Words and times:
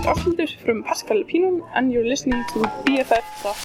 is 0.00 0.06
Ásthildur 0.06 0.48
from 0.64 0.82
Pascal 0.82 1.22
Pinon, 1.24 1.62
and 1.74 1.92
you're 1.92 2.04
listening 2.04 2.44
to 2.52 2.60
BFF. 2.84 3.56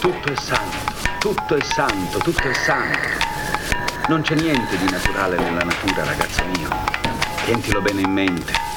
Tutto 0.00 0.32
è 0.32 0.36
santo, 0.36 0.92
tutto 1.18 1.54
è 1.56 1.62
santo, 1.62 2.18
tutto 2.18 2.48
è 2.48 2.54
santo. 2.54 2.98
Non 4.08 4.22
c'è 4.22 4.34
niente 4.34 4.76
di 4.76 4.90
naturale 4.90 5.36
nella 5.36 5.62
natura, 5.62 6.04
ragazzo 6.04 6.42
mio. 6.56 6.68
Tientilo 7.44 7.80
bene 7.80 8.00
in 8.00 8.10
mente. 8.10 8.73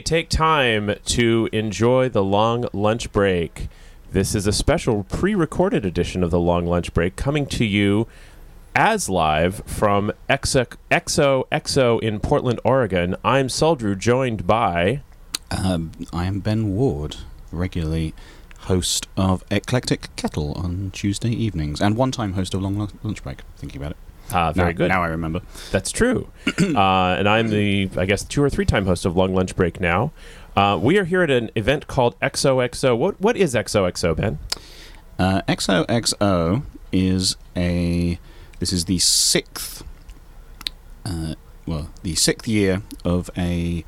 Take 0.00 0.28
time 0.28 0.94
to 1.06 1.48
enjoy 1.52 2.08
the 2.08 2.22
long 2.22 2.68
lunch 2.72 3.10
break. 3.12 3.68
This 4.12 4.34
is 4.34 4.46
a 4.46 4.52
special 4.52 5.04
pre 5.04 5.34
recorded 5.34 5.86
edition 5.86 6.22
of 6.22 6.30
the 6.30 6.38
long 6.38 6.66
lunch 6.66 6.92
break 6.92 7.16
coming 7.16 7.46
to 7.46 7.64
you 7.64 8.06
as 8.74 9.08
live 9.08 9.62
from 9.64 10.12
Exo 10.28 10.66
Exo, 10.90 11.44
Exo 11.50 12.00
in 12.02 12.20
Portland, 12.20 12.60
Oregon. 12.62 13.16
I'm 13.24 13.48
Suldrew, 13.48 13.98
joined 13.98 14.46
by. 14.46 15.00
Um, 15.50 15.92
I 16.12 16.26
am 16.26 16.40
Ben 16.40 16.74
Ward, 16.74 17.16
regularly 17.50 18.14
host 18.60 19.08
of 19.16 19.44
Eclectic 19.50 20.14
Kettle 20.16 20.52
on 20.52 20.90
Tuesday 20.90 21.30
evenings, 21.30 21.80
and 21.80 21.96
one-time 21.96 22.34
host 22.34 22.52
of 22.52 22.62
Long 22.62 22.90
Lunch 23.02 23.22
Break. 23.22 23.40
Thinking 23.56 23.80
about 23.80 23.92
it. 23.92 24.05
Ah, 24.32 24.52
very 24.52 24.72
now, 24.72 24.76
good. 24.76 24.88
Now 24.88 25.02
I 25.02 25.08
remember. 25.08 25.40
That's 25.70 25.92
true. 25.92 26.28
uh, 26.46 27.16
and 27.18 27.28
I'm 27.28 27.48
the, 27.48 27.90
I 27.96 28.06
guess, 28.06 28.24
two 28.24 28.42
or 28.42 28.50
three 28.50 28.64
time 28.64 28.86
host 28.86 29.04
of 29.04 29.16
Long 29.16 29.34
Lunch 29.34 29.54
Break 29.56 29.80
now. 29.80 30.12
Uh, 30.56 30.78
we 30.80 30.98
are 30.98 31.04
here 31.04 31.22
at 31.22 31.30
an 31.30 31.50
event 31.54 31.86
called 31.86 32.18
XOXO. 32.20 32.96
What 32.96 33.20
What 33.20 33.36
is 33.36 33.54
XOXO, 33.54 34.16
Ben? 34.16 34.38
Uh, 35.18 35.42
XOXO 35.48 36.62
is 36.92 37.36
a. 37.56 38.18
This 38.58 38.72
is 38.72 38.86
the 38.86 38.98
sixth. 38.98 39.84
Uh, 41.04 41.34
well, 41.66 41.90
the 42.02 42.14
sixth 42.14 42.48
year 42.48 42.82
of 43.04 43.30
a 43.36 43.84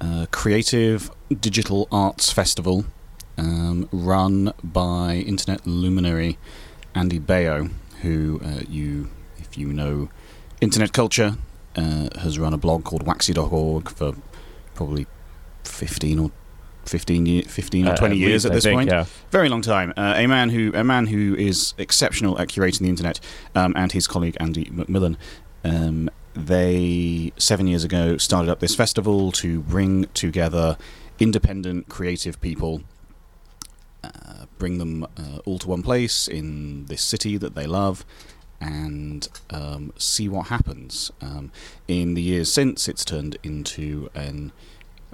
uh, 0.00 0.26
creative 0.30 1.10
digital 1.40 1.86
arts 1.92 2.32
festival 2.32 2.86
um, 3.36 3.88
run 3.92 4.52
by 4.62 5.14
internet 5.14 5.66
luminary 5.66 6.38
Andy 6.94 7.20
Baio, 7.20 7.70
who 8.02 8.40
uh, 8.44 8.62
you, 8.68 9.10
if 9.50 9.58
you 9.58 9.72
know 9.72 10.08
internet 10.60 10.92
culture, 10.92 11.36
uh, 11.76 12.08
has 12.20 12.38
run 12.38 12.52
a 12.54 12.58
blog 12.58 12.84
called 12.84 13.02
waxy.org 13.04 13.88
for 13.90 14.14
probably 14.74 15.06
15 15.64 16.18
or 16.18 16.30
15, 16.86 17.26
year, 17.26 17.42
15 17.42 17.86
or 17.88 17.92
Uh, 17.92 17.96
20 17.96 18.14
at 18.14 18.18
years 18.18 18.46
at 18.46 18.52
this 18.52 18.64
think, 18.64 18.76
point. 18.76 18.90
yeah. 18.90 19.04
Very 19.30 19.48
long 19.48 19.62
time. 19.62 19.92
Uh, 19.96 20.14
a 20.16 20.26
man 20.26 20.50
who 20.50 20.72
a 20.74 20.82
man 20.84 21.06
who 21.06 21.34
is 21.36 21.74
exceptional 21.78 22.38
at 22.40 22.48
curating 22.48 22.80
the 22.80 22.88
internet, 22.88 23.20
um, 23.54 23.72
and 23.76 23.92
his 23.92 24.06
colleague 24.06 24.36
Andy 24.40 24.64
McMillan. 24.66 25.16
Um, 25.64 26.08
they 26.34 27.32
seven 27.36 27.66
years 27.66 27.82
ago 27.84 28.16
started 28.16 28.50
up 28.50 28.60
this 28.60 28.74
festival 28.74 29.32
to 29.32 29.60
bring 29.62 30.04
together 30.14 30.76
independent 31.18 31.88
creative 31.88 32.40
people, 32.40 32.82
uh, 34.02 34.46
bring 34.58 34.78
them 34.78 35.04
uh, 35.16 35.38
all 35.44 35.58
to 35.58 35.68
one 35.68 35.82
place 35.82 36.28
in 36.28 36.86
this 36.86 37.02
city 37.02 37.36
that 37.36 37.54
they 37.54 37.66
love, 37.66 38.04
and 38.60 39.28
um, 39.50 39.92
see 39.96 40.28
what 40.28 40.48
happens. 40.48 41.10
Um, 41.20 41.50
in 41.88 42.14
the 42.14 42.22
years 42.22 42.52
since, 42.52 42.88
it's 42.88 43.04
turned 43.04 43.36
into 43.42 44.10
an, 44.14 44.52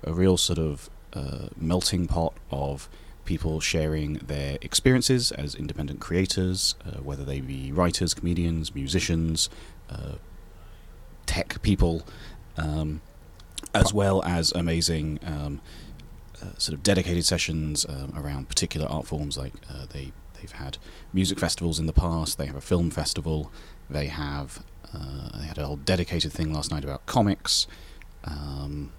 a 0.02 0.12
real 0.12 0.37
sort 0.37 0.58
of 0.58 0.90
uh, 1.12 1.48
melting 1.56 2.06
pot 2.06 2.34
of 2.50 2.88
people 3.25 3.60
sharing 3.60 4.14
their 4.14 4.58
experiences 4.62 5.32
as 5.32 5.54
independent 5.54 6.00
creators, 6.00 6.75
uh, 6.87 7.00
whether 7.02 7.25
they 7.25 7.40
be 7.40 7.72
writers, 7.72 8.14
comedians, 8.14 8.75
musicians, 8.75 9.50
uh, 9.90 10.12
tech 11.26 11.60
people, 11.62 12.06
um, 12.56 13.00
as 13.75 13.93
well 13.93 14.22
as 14.22 14.52
amazing 14.52 15.19
um, 15.25 15.60
uh, 16.40 16.56
sort 16.56 16.75
of 16.75 16.82
dedicated 16.82 17.25
sessions 17.25 17.84
um, 17.88 18.12
around 18.16 18.48
particular 18.48 18.87
art 18.87 19.06
forms. 19.06 19.37
Like 19.37 19.54
uh, 19.69 19.87
they 19.93 20.12
they've 20.41 20.53
had 20.53 20.79
music 21.12 21.38
festivals 21.38 21.79
in 21.79 21.87
the 21.87 21.93
past. 21.93 22.38
They 22.38 22.47
have 22.47 22.56
a 22.56 22.61
film 22.61 22.91
festival. 22.91 23.50
They 23.88 24.06
have 24.06 24.62
uh, 24.94 25.38
they 25.38 25.47
had 25.47 25.59
a 25.59 25.67
whole 25.67 25.77
dedicated 25.77 26.33
thing 26.33 26.53
last 26.53 26.71
night 26.71 26.85
about 26.85 27.06
comics. 27.06 27.67
Um, 28.25 28.93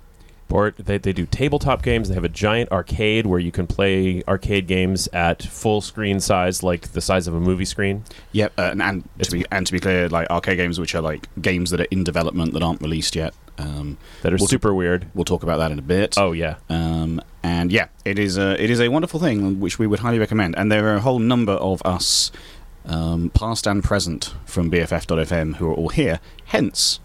Board, 0.47 0.75
they, 0.77 0.97
they 0.97 1.11
do 1.11 1.25
tabletop 1.25 1.83
games. 1.83 2.07
They 2.07 2.15
have 2.15 2.23
a 2.23 2.29
giant 2.29 2.71
arcade 2.71 3.25
where 3.25 3.39
you 3.39 3.51
can 3.51 3.67
play 3.67 4.23
arcade 4.29 4.65
games 4.65 5.09
at 5.11 5.43
full 5.43 5.81
screen 5.81 6.21
size, 6.21 6.63
like 6.63 6.93
the 6.93 7.01
size 7.01 7.27
of 7.27 7.33
a 7.33 7.39
movie 7.39 7.65
screen. 7.65 8.05
Yep, 8.31 8.53
uh, 8.57 8.69
and, 8.71 8.81
and 8.81 9.09
to 9.23 9.31
be 9.31 9.45
and 9.51 9.67
to 9.67 9.73
be 9.73 9.81
clear, 9.81 10.07
like 10.07 10.29
arcade 10.29 10.55
games, 10.55 10.79
which 10.79 10.95
are 10.95 11.01
like 11.01 11.27
games 11.41 11.71
that 11.71 11.81
are 11.81 11.87
in 11.91 12.05
development 12.05 12.53
that 12.53 12.63
aren't 12.63 12.81
released 12.81 13.13
yet, 13.13 13.33
um, 13.57 13.97
That 14.21 14.33
are 14.33 14.37
We'll- 14.37 14.47
super 14.47 14.73
weird. 14.73 15.07
We'll 15.13 15.25
talk 15.25 15.43
about 15.43 15.57
that 15.57 15.71
in 15.71 15.79
a 15.79 15.83
bit. 15.83 16.17
Oh 16.17 16.31
yeah, 16.31 16.55
Um, 16.69 17.21
and 17.43 17.71
yeah, 17.71 17.87
it 18.05 18.19
is 18.19 18.37
a 18.37 18.61
it 18.61 18.69
is 18.69 18.79
a 18.79 18.89
wonderful 18.89 19.19
thing 19.19 19.59
which 19.59 19.79
we 19.79 19.87
would 19.87 19.99
highly 19.99 20.19
recommend. 20.19 20.55
And 20.57 20.71
there 20.71 20.87
are 20.89 20.95
a 20.95 21.01
whole 21.01 21.19
number 21.19 21.53
of 21.53 21.81
us, 21.85 22.31
um, 22.85 23.29
past 23.31 23.65
and 23.67 23.83
present, 23.83 24.33
from 24.45 24.69
BFF.fm 24.71 25.55
who 25.55 25.67
are 25.69 25.73
all 25.73 25.89
here. 25.89 26.19
Hence, 26.45 26.99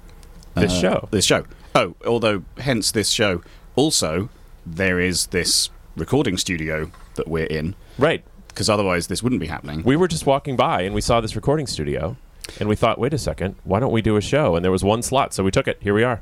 This 0.54 0.72
uh, 0.72 0.80
show. 0.80 1.08
This 1.10 1.24
show. 1.24 1.44
Oh, 1.74 1.94
although 2.06 2.42
hence 2.58 2.90
this 2.90 3.08
show. 3.10 3.42
Also, 3.76 4.28
there 4.66 5.00
is 5.00 5.28
this 5.28 5.70
recording 5.96 6.36
studio 6.36 6.90
that 7.14 7.26
we're 7.28 7.46
in 7.46 7.74
right. 7.98 8.22
because 8.48 8.68
otherwise 8.68 9.06
this 9.06 9.22
wouldn't 9.22 9.40
be 9.40 9.46
happening. 9.46 9.82
We 9.82 9.96
were 9.96 10.08
just 10.08 10.26
walking 10.26 10.56
by 10.56 10.82
and 10.82 10.94
we 10.94 11.00
saw 11.00 11.20
this 11.22 11.34
recording 11.34 11.66
studio, 11.66 12.16
and 12.60 12.68
we 12.68 12.76
thought, 12.76 12.98
wait 12.98 13.14
a 13.14 13.18
second, 13.18 13.54
why 13.64 13.80
don't 13.80 13.92
we 13.92 14.02
do 14.02 14.16
a 14.16 14.20
show? 14.20 14.54
And 14.56 14.62
there 14.64 14.70
was 14.72 14.84
one 14.84 15.02
slot, 15.02 15.32
so 15.32 15.42
we 15.42 15.50
took 15.50 15.66
it. 15.66 15.78
Here 15.80 15.94
we 15.94 16.02
are. 16.04 16.20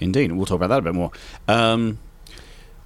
Indeed, 0.00 0.32
we'll 0.32 0.46
talk 0.46 0.56
about 0.56 0.68
that 0.68 0.78
a 0.80 0.82
bit 0.82 0.94
more. 0.94 1.12
Um, 1.46 1.98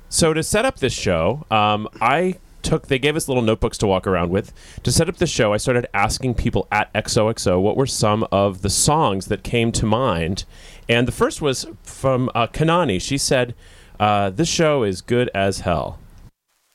So 0.08 0.32
to 0.32 0.42
set 0.42 0.64
up 0.64 0.78
this 0.78 0.92
show, 0.92 1.44
um, 1.50 1.88
I 2.00 2.36
took. 2.62 2.86
They 2.86 2.98
gave 3.00 3.16
us 3.16 3.26
little 3.26 3.42
notebooks 3.42 3.78
to 3.78 3.86
walk 3.86 4.06
around 4.06 4.30
with. 4.30 4.52
To 4.84 4.92
set 4.92 5.08
up 5.08 5.16
the 5.16 5.26
show, 5.26 5.52
I 5.52 5.56
started 5.56 5.86
asking 5.92 6.34
people 6.34 6.68
at 6.70 6.92
XOXO 6.94 7.60
what 7.60 7.76
were 7.76 7.86
some 7.86 8.26
of 8.30 8.62
the 8.62 8.70
songs 8.70 9.26
that 9.26 9.42
came 9.42 9.72
to 9.72 9.86
mind, 9.86 10.44
and 10.88 11.08
the 11.08 11.12
first 11.12 11.42
was 11.42 11.66
from 11.82 12.30
uh, 12.34 12.46
Kanani. 12.46 13.00
She 13.00 13.18
said, 13.18 13.54
uh, 13.98 14.30
"This 14.30 14.48
show 14.48 14.84
is 14.84 15.00
good 15.00 15.30
as 15.34 15.60
hell." 15.60 15.98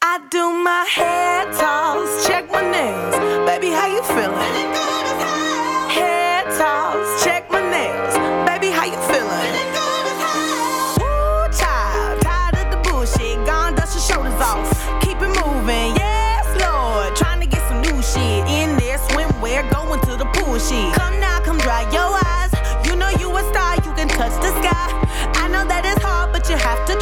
I 0.02 0.20
do 0.30 0.52
my 0.64 0.86
hair 0.96 1.46
toss, 1.54 2.28
check 2.28 2.52
my 2.52 2.62
nails. 2.62 3.16
Baby, 3.46 3.68
how 3.68 3.88
you 3.88 4.04
feeling? 4.04 4.99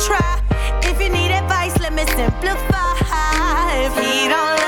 Try. 0.08 0.42
If 0.84 1.02
you 1.02 1.10
need 1.10 1.32
advice, 1.32 1.78
let 1.80 1.94
me 1.94 2.06
simplify. 2.16 2.78
If 3.86 3.94
he 4.04 4.28
don't 4.30 4.67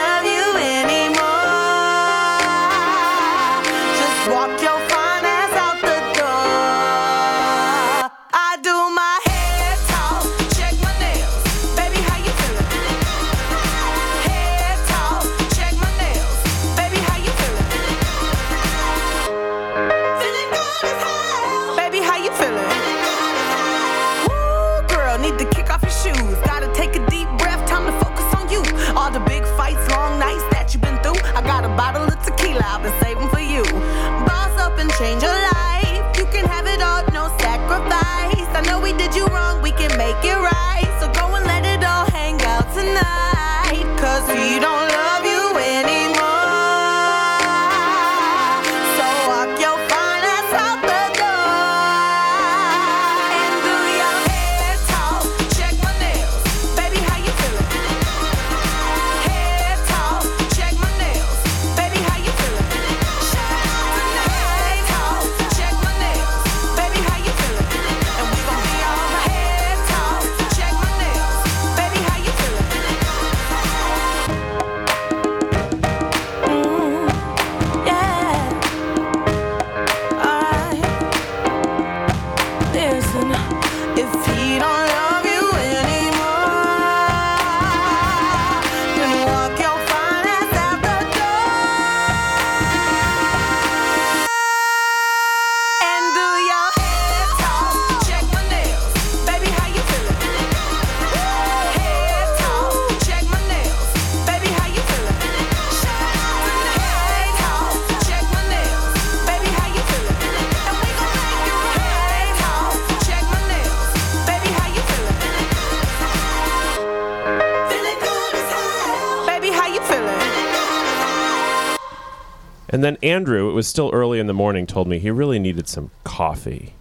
And 122.79 122.83
then 122.85 122.97
Andrew, 123.03 123.49
it 123.49 123.51
was 123.51 123.67
still 123.67 123.89
early 123.91 124.21
in 124.21 124.27
the 124.27 124.33
morning, 124.33 124.65
told 124.65 124.87
me 124.87 124.99
he 124.99 125.11
really 125.11 125.37
needed 125.37 125.67
some 125.67 125.91
coffee. 126.05 126.75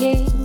I 0.00 0.37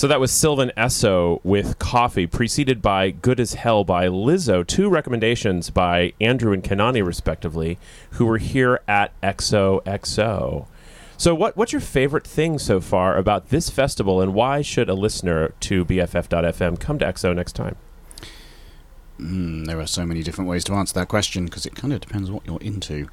So 0.00 0.08
that 0.08 0.18
was 0.18 0.32
Sylvan 0.32 0.72
Esso 0.78 1.44
with 1.44 1.78
Coffee, 1.78 2.26
preceded 2.26 2.80
by 2.80 3.10
Good 3.10 3.38
as 3.38 3.52
Hell 3.52 3.84
by 3.84 4.06
Lizzo. 4.06 4.66
Two 4.66 4.88
recommendations 4.88 5.68
by 5.68 6.14
Andrew 6.22 6.54
and 6.54 6.64
Kanani, 6.64 7.04
respectively, 7.04 7.78
who 8.12 8.24
were 8.24 8.38
here 8.38 8.80
at 8.88 9.12
XOXO. 9.20 10.66
So, 11.18 11.34
what, 11.34 11.54
what's 11.54 11.72
your 11.72 11.82
favorite 11.82 12.26
thing 12.26 12.58
so 12.58 12.80
far 12.80 13.18
about 13.18 13.50
this 13.50 13.68
festival, 13.68 14.22
and 14.22 14.32
why 14.32 14.62
should 14.62 14.88
a 14.88 14.94
listener 14.94 15.52
to 15.60 15.84
BFF.FM 15.84 16.80
come 16.80 16.98
to 16.98 17.04
XO 17.04 17.36
next 17.36 17.52
time? 17.52 17.76
Mm, 19.18 19.66
there 19.66 19.78
are 19.78 19.86
so 19.86 20.06
many 20.06 20.22
different 20.22 20.48
ways 20.48 20.64
to 20.64 20.72
answer 20.72 20.94
that 20.94 21.08
question 21.08 21.44
because 21.44 21.66
it 21.66 21.74
kind 21.74 21.92
of 21.92 22.00
depends 22.00 22.30
what 22.30 22.46
you're 22.46 22.62
into. 22.62 23.06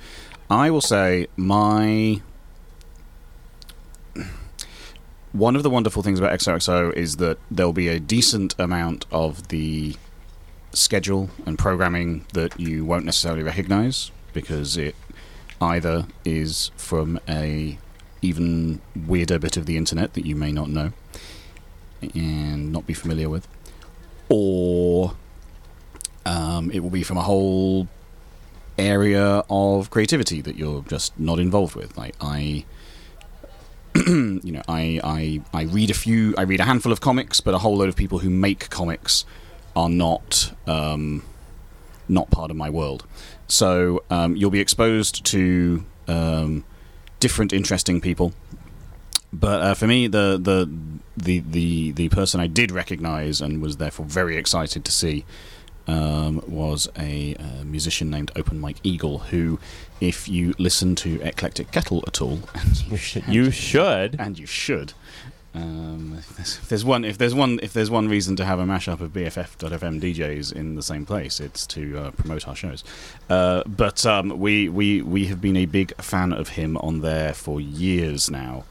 I 0.49 0.71
will 0.71 0.79
say 0.79 1.27
my. 1.35 2.21
One 5.33 5.55
of 5.55 5.63
the 5.63 5.69
wonderful 5.69 6.03
things 6.03 6.19
about 6.19 6.37
XOXO 6.39 6.93
is 6.93 7.17
that 7.17 7.37
there'll 7.51 7.73
be 7.73 7.89
a 7.89 7.99
decent 7.99 8.55
amount 8.57 9.05
of 9.11 9.49
the 9.49 9.95
schedule 10.73 11.29
and 11.45 11.57
programming 11.57 12.25
that 12.33 12.59
you 12.59 12.85
won't 12.85 13.05
necessarily 13.05 13.43
recognize 13.43 14.11
because 14.33 14.77
it 14.77 14.95
either 15.61 16.05
is 16.23 16.71
from 16.77 17.19
a 17.27 17.77
even 18.21 18.81
weirder 18.95 19.39
bit 19.39 19.57
of 19.57 19.65
the 19.65 19.77
internet 19.77 20.13
that 20.13 20.25
you 20.25 20.35
may 20.35 20.51
not 20.51 20.69
know 20.69 20.91
and 22.13 22.71
not 22.71 22.85
be 22.85 22.93
familiar 22.93 23.29
with 23.29 23.47
or 24.29 25.13
um, 26.25 26.69
it 26.71 26.81
will 26.81 26.89
be 26.89 27.03
from 27.03 27.17
a 27.17 27.21
whole 27.21 27.87
area 28.77 29.43
of 29.49 29.89
creativity 29.89 30.41
that 30.41 30.55
you're 30.55 30.83
just 30.83 31.17
not 31.19 31.39
involved 31.39 31.75
with. 31.75 31.97
Like 31.97 32.15
I, 32.21 32.65
you 34.43 34.51
know, 34.51 34.61
I, 34.67 34.99
I 35.03 35.41
I 35.53 35.63
read 35.63 35.89
a 35.89 35.93
few, 35.93 36.35
I 36.37 36.43
read 36.43 36.59
a 36.59 36.65
handful 36.65 36.91
of 36.91 37.01
comics, 37.01 37.41
but 37.41 37.53
a 37.53 37.59
whole 37.59 37.77
load 37.77 37.89
of 37.89 37.95
people 37.95 38.19
who 38.19 38.29
make 38.29 38.69
comics 38.69 39.25
are 39.75 39.89
not 39.89 40.53
um, 40.67 41.23
not 42.07 42.29
part 42.29 42.51
of 42.51 42.57
my 42.57 42.69
world. 42.69 43.05
So 43.47 44.03
um, 44.09 44.35
you'll 44.35 44.51
be 44.51 44.59
exposed 44.59 45.25
to 45.25 45.85
um, 46.07 46.63
different 47.19 47.53
interesting 47.53 47.99
people. 47.99 48.33
But 49.33 49.61
uh, 49.61 49.73
for 49.73 49.87
me, 49.87 50.07
the 50.07 50.39
the 50.41 50.69
the 51.15 51.39
the 51.39 51.91
the 51.91 52.09
person 52.09 52.39
I 52.39 52.47
did 52.47 52.71
recognise 52.71 53.41
and 53.41 53.61
was 53.61 53.77
therefore 53.77 54.05
very 54.05 54.37
excited 54.37 54.85
to 54.85 54.91
see 54.91 55.25
um, 55.87 56.41
was 56.47 56.87
a 56.97 57.35
uh, 57.35 57.63
musician 57.63 58.09
named 58.09 58.31
Open 58.35 58.59
Mike 58.59 58.77
Eagle, 58.83 59.19
who, 59.19 59.59
if 60.01 60.27
you 60.27 60.53
listen 60.57 60.95
to 60.95 61.21
Eclectic 61.21 61.71
Kettle 61.71 62.03
at 62.07 62.21
all, 62.21 62.39
and 62.53 62.81
you 62.91 62.97
should, 62.97 63.27
You 63.27 63.51
should. 63.51 64.15
and 64.19 64.37
you 64.37 64.45
should. 64.45 64.93
Um, 65.55 66.15
if, 66.19 66.35
there's, 66.35 66.57
if 66.57 66.69
there's 66.69 66.85
one, 66.85 67.03
if 67.05 67.17
there's 67.17 67.33
one, 67.33 67.59
if 67.63 67.73
there's 67.73 67.89
one 67.89 68.07
reason 68.09 68.35
to 68.35 68.45
have 68.45 68.59
a 68.59 68.63
mashup 68.65 68.99
of 69.01 69.11
BFF.FM 69.13 69.99
DJs 69.99 70.53
in 70.53 70.75
the 70.75 70.83
same 70.83 71.03
place, 71.05 71.39
it's 71.39 71.65
to 71.67 71.97
uh, 71.97 72.11
promote 72.11 72.47
our 72.47 72.55
shows. 72.55 72.83
Uh, 73.29 73.63
but 73.65 74.05
um, 74.05 74.37
we 74.37 74.69
we 74.69 75.01
we 75.01 75.25
have 75.27 75.41
been 75.41 75.57
a 75.57 75.65
big 75.65 75.95
fan 75.99 76.31
of 76.31 76.49
him 76.49 76.77
on 76.77 77.01
there 77.01 77.33
for 77.33 77.59
years 77.59 78.29
now. 78.29 78.65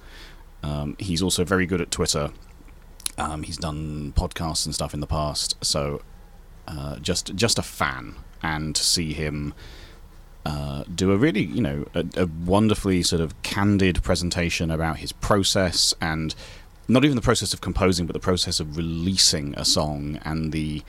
Um, 0.63 0.95
he's 1.01 1.23
also 1.23 1.45
very 1.45 1.67
good 1.67 1.81
at 1.81 1.91
Twitter. 1.91 2.31
Um, 3.19 3.43
he's 3.43 3.57
done 3.57 4.13
podcasts 4.17 4.65
and 4.67 4.75
stuff 4.75 4.95
in 4.95 5.01
the 5.01 5.07
past, 5.09 5.57
so 5.65 6.03
uh, 6.67 6.97
just 6.97 7.35
just 7.35 7.59
a 7.59 7.63
fan, 7.63 8.17
and 8.43 8.75
to 8.75 8.83
see 8.83 9.13
him 9.13 9.55
uh, 10.47 10.85
do 10.95 11.11
a 11.11 11.17
really, 11.17 11.43
you 11.43 11.61
know, 11.61 11.85
a, 11.95 12.05
a 12.17 12.27
wonderfully 12.27 13.03
sort 13.03 13.21
of 13.21 13.41
candid 13.43 14.01
presentation 14.05 14.71
about 14.71 14.99
his 14.99 15.11
process 15.11 15.93
and 16.01 16.37
not 16.87 17.05
even 17.05 17.17
the 17.17 17.23
process 17.23 17.53
of 17.53 17.61
composing, 17.61 18.07
but 18.07 18.13
the 18.13 18.21
process 18.21 18.61
of 18.61 18.77
releasing 18.77 19.55
a 19.57 19.65
song 19.65 20.21
and 20.25 20.53
the, 20.53 20.85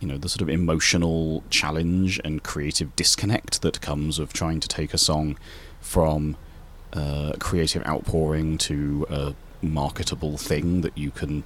you 0.00 0.08
know, 0.08 0.16
the 0.16 0.28
sort 0.28 0.40
of 0.40 0.48
emotional 0.48 1.42
challenge 1.50 2.18
and 2.24 2.42
creative 2.42 2.96
disconnect 2.96 3.60
that 3.60 3.82
comes 3.82 4.18
of 4.18 4.32
trying 4.32 4.58
to 4.58 4.68
take 4.68 4.94
a 4.94 4.98
song 4.98 5.36
from 5.82 6.36
uh, 6.94 7.32
creative 7.38 7.86
outpouring 7.86 8.56
to 8.56 9.06
a 9.10 9.34
marketable 9.60 10.38
thing 10.38 10.80
that 10.80 10.96
you 10.96 11.10
can 11.10 11.44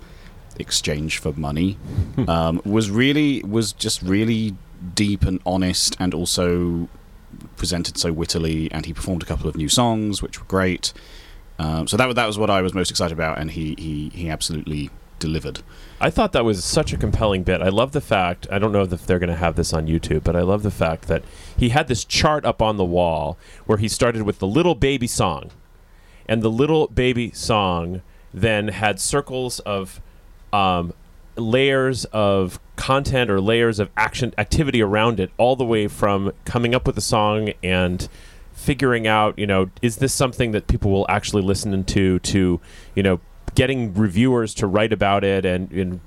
exchange 0.62 1.19
for 1.19 1.33
money 1.35 1.76
um, 2.28 2.61
was 2.64 2.90
really 2.90 3.42
was 3.42 3.73
just 3.73 4.00
really 4.02 4.54
deep 4.95 5.23
and 5.25 5.40
honest 5.45 5.97
and 6.00 6.14
also 6.14 6.88
presented 7.57 7.99
so 7.99 8.12
wittily 8.12 8.71
and 8.73 8.87
he 8.87 8.92
performed 8.95 9.23
a 9.23 9.26
couple 9.26 9.49
of 9.49 9.57
new 9.57 9.69
songs 9.69 10.23
which 10.23 10.40
were 10.40 10.47
great 10.47 10.92
um, 11.59 11.87
so 11.87 11.97
that, 11.97 12.14
that 12.14 12.26
was 12.26 12.38
what 12.38 12.49
I 12.49 12.62
was 12.62 12.73
most 12.73 12.90
excited 12.90 13.12
about 13.12 13.38
and 13.38 13.50
he, 13.50 13.75
he, 13.78 14.09
he 14.14 14.31
absolutely 14.31 14.90
delivered 15.19 15.62
I 16.02 16.11
thought 16.11 16.33
that 16.33 16.45
was 16.45 16.64
such 16.64 16.92
a 16.92 16.97
compelling 16.97 17.45
bit. 17.45 17.62
I 17.62 17.69
love 17.69 17.92
the 17.92 18.00
fact, 18.00 18.49
I 18.50 18.59
don't 18.59 18.73
know 18.73 18.83
if 18.83 19.07
they're 19.07 19.21
going 19.21 19.28
to 19.31 19.37
have 19.37 19.54
this 19.54 19.73
on 19.73 19.87
YouTube, 19.87 20.25
but 20.25 20.35
I 20.35 20.40
love 20.40 20.64
the 20.64 20.71
fact 20.73 21.07
that 21.07 21.23
he 21.57 21.69
had 21.69 21.87
this 21.87 22.04
chart 22.04 22.45
up 22.45 22.61
on 22.61 22.76
the 22.76 22.85
wall 22.85 23.38
where 23.66 23.78
he 23.78 23.87
started 23.87 24.23
with 24.23 24.40
the 24.40 24.47
little 24.49 24.75
baby 24.75 25.07
song. 25.07 25.52
And 26.26 26.42
the 26.42 26.50
little 26.50 26.88
baby 26.88 27.31
song 27.31 28.02
then 28.35 28.66
had 28.66 28.99
circles 28.99 29.61
of 29.61 30.00
um, 30.52 30.92
layers 31.37 32.04
of 32.06 32.61
content 32.76 33.30
or 33.30 33.40
layers 33.40 33.78
of 33.78 33.90
action 33.97 34.35
activity 34.38 34.82
around 34.82 35.21
it, 35.21 35.30
all 35.37 35.56
the 35.56 35.64
way 35.64 35.88
from 35.88 36.32
coming 36.44 36.75
up 36.75 36.87
with 36.87 36.97
a 36.99 37.02
song 37.02 37.52
and 37.62 38.09
figuring 38.52 39.06
out, 39.06 39.38
you 39.38 39.47
know, 39.47 39.71
is 39.80 39.97
this 39.97 40.12
something 40.12 40.52
that 40.52 40.66
people 40.66 40.90
will 40.90 41.06
actually 41.09 41.42
listen 41.42 41.85
to, 41.85 42.18
to, 42.21 42.61
you 42.94 43.02
know, 43.02 43.21
getting 43.54 43.92
reviewers 43.94 44.54
to 44.54 44.66
write 44.66 44.92
about 44.92 45.25
it 45.25 45.44
and, 45.44 45.71
and 45.73 46.00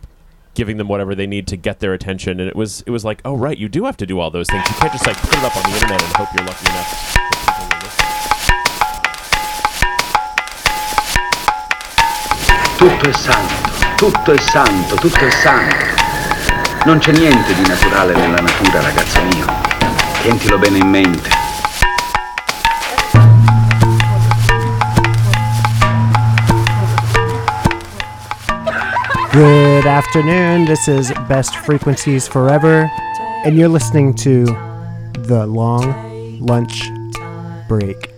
giving 0.53 0.77
them 0.77 0.87
whatever 0.87 1.13
they 1.13 1.27
need 1.27 1.47
to 1.47 1.57
get 1.57 1.79
their 1.79 1.93
attention. 1.93 2.39
And 2.39 2.49
it 2.49 2.55
was 2.55 2.81
it 2.81 2.89
was 2.89 3.05
like, 3.05 3.21
oh 3.25 3.35
right, 3.35 3.57
you 3.57 3.69
do 3.69 3.85
have 3.85 3.97
to 3.97 4.05
do 4.05 4.19
all 4.19 4.31
those 4.31 4.47
things. 4.47 4.67
You 4.69 4.75
can't 4.75 4.91
just 4.91 5.05
like 5.05 5.17
put 5.17 5.37
it 5.37 5.43
up 5.43 5.55
on 5.55 5.63
the 5.63 5.75
internet 5.75 6.01
and 6.01 6.13
hope 6.13 6.29
you're 6.33 6.45
lucky 6.45 6.65
enough. 6.69 7.15
santo, 13.13 13.75
tutto 13.95 14.33
è 14.33 14.37
santo, 14.37 14.95
tutto 14.95 15.25
è 15.25 15.29
santo. 15.29 15.75
Non 16.85 16.99
c'è 16.99 17.13
niente 17.13 17.53
di 17.55 17.65
naturale 17.65 18.13
nella 18.13 18.41
natura, 18.41 18.81
ragazzo 18.81 19.21
mio. 19.23 19.45
Tientilo 20.21 20.58
bene 20.58 20.77
in 20.79 20.88
mente. 20.88 21.29
Good 29.31 29.86
afternoon. 29.86 30.65
This 30.65 30.88
is 30.88 31.13
Best 31.27 31.55
Frequencies 31.55 32.27
Forever, 32.27 32.89
and 33.45 33.58
you're 33.58 33.69
listening 33.71 34.13
to 34.15 34.45
The 35.21 35.45
Long 35.45 36.39
Lunch 36.41 36.91
Break. 37.67 38.14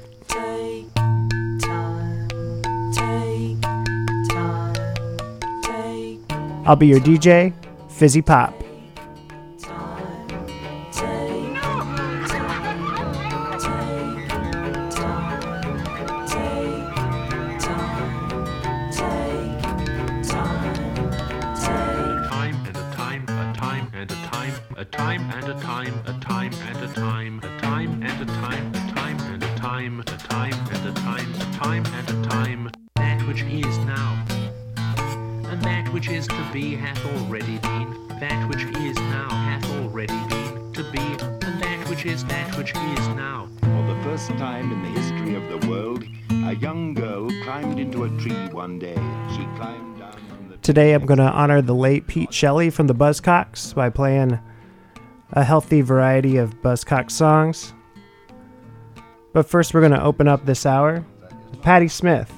I'll 6.68 6.76
be 6.76 6.88
your 6.88 7.00
DJ, 7.00 7.54
Fizzy 7.90 8.22
Pop. 8.22 8.67
Time 44.38 44.72
in 44.72 44.84
the 44.84 45.00
history 45.00 45.34
of 45.34 45.50
the 45.50 45.68
world, 45.68 46.04
a 46.46 46.56
young 46.56 46.94
girl 46.94 47.28
climbed 47.44 47.80
into 47.80 48.04
a 48.04 48.10
tree 48.20 48.48
one 48.52 48.78
day. 48.78 48.94
She 49.32 49.44
climbed 49.58 49.98
down 49.98 50.12
from 50.12 50.50
the 50.50 50.58
Today 50.58 50.94
I'm 50.94 51.08
going 51.08 51.18
to 51.18 51.24
honor 51.24 51.60
the 51.62 51.74
late 51.74 52.06
Pete 52.06 52.32
Shelley 52.32 52.70
from 52.70 52.86
the 52.86 52.94
Buzzcocks 52.94 53.74
by 53.74 53.90
playing 53.90 54.40
a 55.32 55.44
healthy 55.44 55.82
variety 55.82 56.38
of 56.38 56.54
Buzzcocks 56.62 57.12
songs. 57.12 57.74
But 59.34 59.50
first, 59.50 59.74
we're 59.74 59.82
going 59.82 59.92
to 59.94 60.04
open 60.04 60.28
up 60.28 60.46
this 60.46 60.68
hour 60.68 61.04
with 61.50 61.62
Patti 61.64 61.88
Smith, 61.88 62.32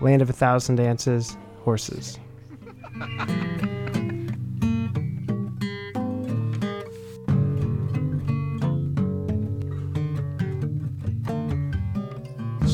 Land 0.00 0.22
of 0.22 0.30
a 0.30 0.32
Thousand 0.32 0.76
Dances, 0.76 1.36
Horses. 1.64 2.18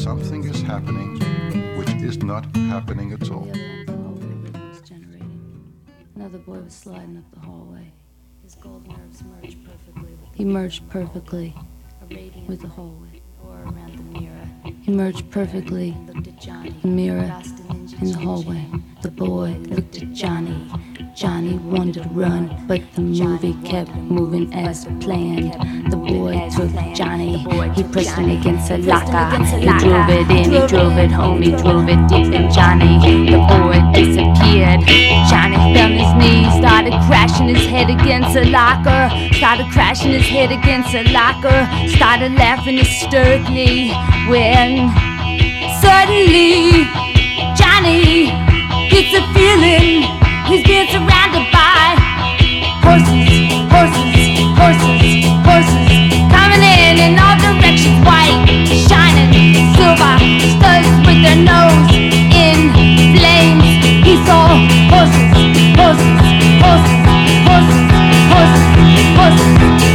Something 0.03 0.43
is 0.43 0.61
happening 0.63 1.17
which 1.79 1.89
is 2.03 2.19
not 2.25 2.45
happening 2.57 3.13
at 3.13 3.31
all. 3.31 3.47
was 3.47 4.81
generating. 4.81 5.73
Another 6.17 6.39
boy 6.39 6.59
was 6.59 6.75
sliding 6.75 7.19
up 7.19 7.31
the 7.33 7.39
hallway. 7.47 7.93
His 8.43 8.57
gold 8.57 8.85
nerves 8.89 9.23
merged 9.23 9.59
perfectly. 9.65 10.19
He 10.35 10.45
merged 10.45 10.89
perfectly 10.91 11.55
with 12.49 12.63
the 12.63 12.67
hallway. 12.67 13.23
around 13.45 13.97
the 13.97 14.21
mirror. 14.21 14.49
He 14.83 14.91
merged 14.91 15.31
perfectly. 15.31 15.97
The 16.07 16.89
mirror 16.89 17.41
in 18.01 18.11
the 18.11 18.19
hallway. 18.19 18.67
The 19.03 19.11
boy 19.13 19.51
looked 19.69 20.03
at 20.03 20.13
Johnny. 20.13 20.69
Johnny 21.15 21.59
wanted 21.59 22.03
to 22.03 22.09
run, 22.09 22.57
but 22.67 22.81
the 22.95 23.03
movie 23.03 23.55
kept 23.69 23.91
moving 23.95 24.53
as 24.55 24.87
planned. 24.99 25.53
The 25.93 25.97
boy 25.97 26.49
took 26.49 26.73
Johnny. 26.95 27.37
He 27.75 27.85
pressed 27.85 28.17
him 28.17 28.31
against 28.31 28.71
a 28.71 28.79
locker. 28.79 29.37
He 29.45 29.67
drove 29.79 30.09
it 30.09 30.31
in. 30.31 30.51
He 30.51 30.67
drove 30.67 30.97
it 30.97 31.11
home. 31.11 31.43
He 31.43 31.51
drove 31.51 31.87
it 31.91 32.01
deep 32.09 32.33
in 32.33 32.51
Johnny. 32.51 33.29
The 33.31 33.37
boy 33.45 33.77
disappeared. 33.93 34.81
Johnny 35.29 35.61
fell 35.77 35.93
on 35.93 36.01
his 36.01 36.15
knees, 36.17 36.49
started 36.57 36.95
crashing 37.05 37.49
his 37.49 37.67
head 37.67 37.91
against 37.91 38.35
a 38.35 38.49
locker. 38.49 39.13
Started 39.37 39.67
crashing 39.71 40.13
his 40.13 40.27
head 40.27 40.51
against 40.51 40.95
a 40.95 41.05
locker. 41.13 41.69
Started 41.89 42.33
laughing 42.41 42.79
hysterically 42.79 43.93
when 44.33 44.89
suddenly 45.85 46.89
Johnny 47.53 48.33
gets 48.89 49.13
a 49.13 49.23
feeling 49.35 50.09
he's 50.47 50.65
being 50.65 50.87
surrounded 50.89 51.47
by 51.53 51.95
horses, 52.83 53.27
horses, 53.71 54.39
horses, 54.59 55.25
horses 55.47 55.87
coming 56.31 56.63
in 56.63 56.99
in 56.99 57.19
all 57.19 57.37
directions, 57.39 57.99
white, 58.07 58.43
shining, 58.89 59.55
silver, 59.77 60.15
studs 60.59 60.89
with 61.07 61.21
their 61.23 61.39
nose 61.39 61.91
in 62.35 62.73
flames. 63.15 63.65
He 64.05 64.17
saw 64.27 64.49
horses, 64.91 65.31
horses, 65.79 66.17
horses, 66.63 66.99
horses, 67.47 67.87
horses, 68.33 68.67
horses, 69.17 69.51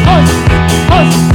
horses, 0.06 0.44
horses. 0.90 1.27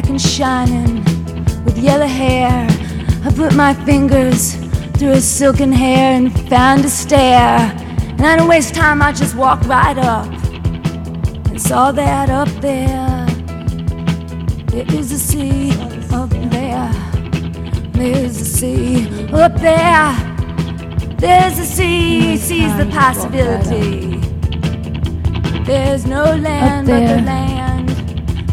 Black 0.00 0.10
and 0.10 0.20
shining, 0.20 1.04
with 1.64 1.76
yellow 1.76 2.06
hair. 2.06 2.66
I 3.24 3.30
put 3.34 3.54
my 3.54 3.74
fingers 3.84 4.54
through 4.96 5.08
her 5.08 5.20
silken 5.20 5.72
hair 5.72 6.14
and 6.14 6.32
found 6.48 6.84
a 6.86 6.88
stair. 6.88 7.58
And 8.16 8.22
I 8.22 8.36
don't 8.36 8.48
waste 8.48 8.74
time, 8.74 9.02
I 9.02 9.12
just 9.12 9.34
walked 9.34 9.66
right 9.66 9.98
up 9.98 10.26
and 11.48 11.60
saw 11.60 11.92
that 11.92 12.30
up 12.30 12.48
there. 12.62 13.26
There 14.68 14.86
is 14.94 15.12
a 15.12 15.18
sea 15.18 15.72
up 16.12 16.30
there. 16.30 16.90
There's 17.92 18.40
a 18.40 18.44
sea 18.44 19.26
up 19.32 19.54
there. 19.56 20.16
There's 21.18 21.58
a 21.58 21.66
sea, 21.66 22.38
sees 22.38 22.74
the 22.78 22.86
possibility. 22.86 24.16
There's 25.64 26.06
no 26.06 26.24
land 26.24 26.86
but 26.86 27.00
the 27.00 27.22
land. 27.22 27.69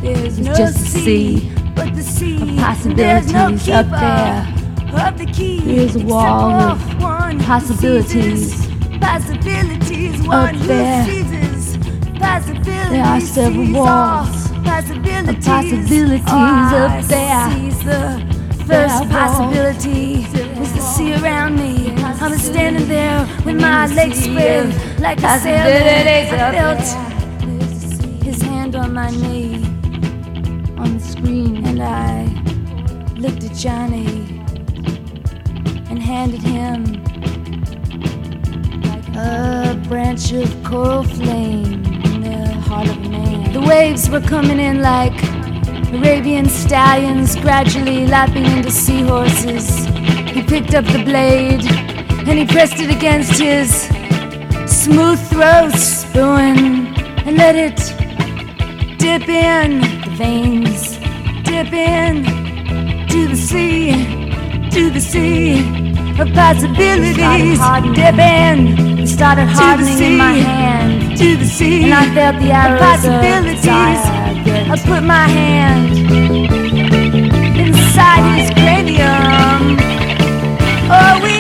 There's 0.02 0.38
It's 0.38 0.48
no 0.48 0.54
just 0.56 0.78
a 0.78 0.90
sea, 1.00 1.52
but 1.76 1.94
the 1.96 2.04
sea. 2.04 2.36
of 2.60 2.96
There's 2.96 3.32
no 3.32 3.50
possibilities 3.52 3.70
up 3.70 3.90
there. 3.90 5.08
Of 5.08 5.18
the 5.18 5.26
key. 5.26 5.60
There's 5.62 5.96
a 5.96 6.00
wall 6.06 6.52
of 6.52 6.80
possibilities 7.42 8.68
Possibilities. 9.00 10.28
up 10.28 10.54
there. 10.68 11.06
There 12.90 13.04
are 13.04 13.20
several 13.22 13.72
walls 13.74 14.52
all 14.52 14.64
Possibilities. 14.64 15.30
of 15.30 15.44
possibilities 15.44 16.28
up 16.28 17.04
there. 17.06 17.50
the 17.84 18.64
First 18.66 19.10
possibility 19.10 20.26
was 20.60 20.74
the 20.74 20.82
sea 20.82 21.14
around 21.16 21.56
me. 21.58 21.94
I 22.04 22.28
was 22.30 22.42
standing 22.42 22.88
there 22.88 23.26
with 23.46 23.60
my 23.62 23.88
legs 23.88 24.24
spread 24.24 24.74
like 25.00 25.20
a 25.24 25.40
sailor. 25.40 25.72
Possibilities 25.72 26.34
I 26.34 26.52
felt 26.52 28.24
his 28.24 28.42
hand 28.42 28.76
on 28.76 28.94
my 28.94 29.10
knee 29.12 29.47
screen, 31.28 31.66
and 31.66 31.82
I 31.84 32.24
looked 33.16 33.44
at 33.44 33.54
Johnny 33.54 34.08
and 35.90 36.02
handed 36.02 36.42
him 36.42 37.04
a 39.16 39.76
branch 39.90 40.32
of 40.32 40.48
coral 40.64 41.04
flame 41.04 41.84
in 42.06 42.22
the 42.22 42.48
heart 42.68 42.88
of 42.88 43.00
man. 43.10 43.52
The 43.52 43.60
waves 43.60 44.10
were 44.10 44.22
coming 44.22 44.60
in 44.60 44.82
like 44.82 45.18
Arabian 45.92 46.48
stallions, 46.48 47.36
gradually 47.36 48.08
lapping 48.08 48.46
into 48.46 48.72
seahorses. 48.72 49.86
He 50.36 50.44
picked 50.44 50.74
up 50.76 50.86
the 50.86 51.04
blade 51.04 51.66
and 52.28 52.40
he 52.40 52.46
pressed 52.46 52.80
it 52.80 52.90
against 52.90 53.38
his 53.40 53.70
smooth 54.66 55.20
throat, 55.30 55.74
spewing, 55.74 56.96
and 57.26 57.36
let 57.36 57.56
it 57.56 57.78
dip 58.98 59.28
in 59.28 59.82
the 59.82 60.12
veins, 60.18 60.87
dip 61.64 61.74
in 61.74 62.24
to 63.08 63.28
the 63.28 63.36
sea, 63.36 63.92
to 64.70 64.92
the 64.92 65.02
sea 65.02 65.58
of 66.20 66.32
possibilities. 66.34 67.60
Dip 67.96 68.20
in, 68.20 69.00
it 69.00 69.08
started 69.08 69.48
hardening 69.48 69.98
in 69.98 70.18
my 70.18 70.34
hand, 70.34 71.18
to 71.18 71.36
the 71.36 71.46
sea, 71.46 71.86
and 71.86 71.96
I 71.96 72.14
felt 72.14 72.40
the 72.44 72.52
arrows 72.52 72.80
possibilities. 72.80 73.66
I 73.66 74.76
put 74.86 75.02
my 75.04 75.28
hand 75.28 75.98
inside 77.58 78.24
his 78.38 78.52
cranium. 78.52 79.80
Oh, 80.94 81.20
we 81.24 81.37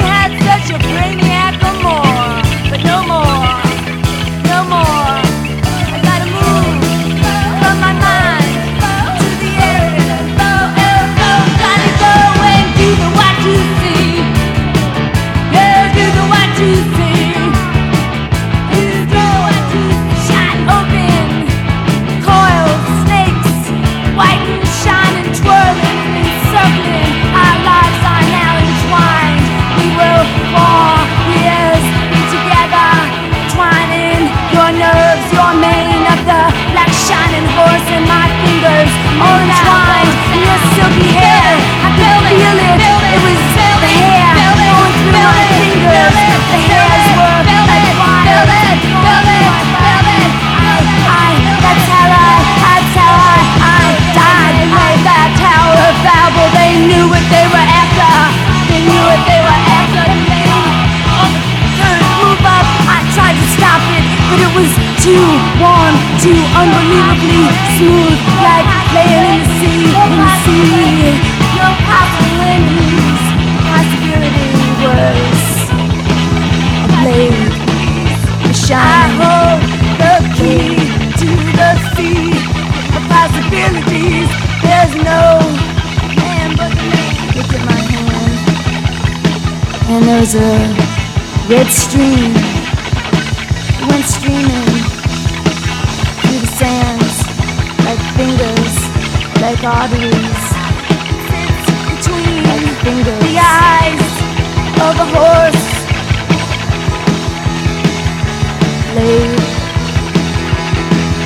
but 64.37 64.45
it 64.45 64.53
was 64.53 64.69
too 65.01 65.25
warm, 65.57 65.95
too 66.21 66.37
unbelievably 66.53 67.49
smooth, 67.77 68.19
like 68.45 68.67
laying 68.93 69.25
in 69.33 69.41
the 69.41 69.49
sea, 69.57 69.89
in 69.97 70.11
the 70.13 70.29
sea. 70.45 71.17
No 71.57 71.67
possibilities. 71.89 73.21
Possibility 73.65 74.49
was 74.83 75.57
a 76.83 76.89
blade, 77.01 77.49
a 78.45 78.53
shine. 78.53 78.77
I 78.77 79.09
hold 79.17 79.59
the 80.01 80.13
key 80.37 80.77
to 81.17 81.29
the 81.57 81.71
sea 81.95 82.29
of 82.93 83.01
possibilities. 83.09 84.29
There's 84.61 84.93
no 85.01 85.21
man 86.15 86.47
but 86.57 86.71
the 86.77 86.83
man. 86.93 87.13
Look 87.35 87.51
at 87.57 87.63
my 87.65 87.81
hand, 87.91 88.37
and 89.89 90.01
there's 90.05 90.33
a 90.35 90.37
red 91.49 91.67
stream 91.67 92.46
arteries. 99.67 100.43
Between 101.91 102.43
fingers. 102.83 103.19
the 103.27 103.35
eyes 103.35 104.07
of 104.87 104.95
a 104.95 105.07
horse. 105.11 105.65
Laid, 108.95 109.39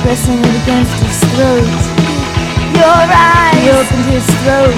pressing 0.02 0.40
it 0.42 0.54
against 0.62 0.96
his 1.06 1.18
throat. 1.32 1.82
Your 2.74 3.02
eyes. 3.14 3.54
He 3.62 3.70
opened 3.70 4.06
his 4.10 4.26
throat. 4.42 4.74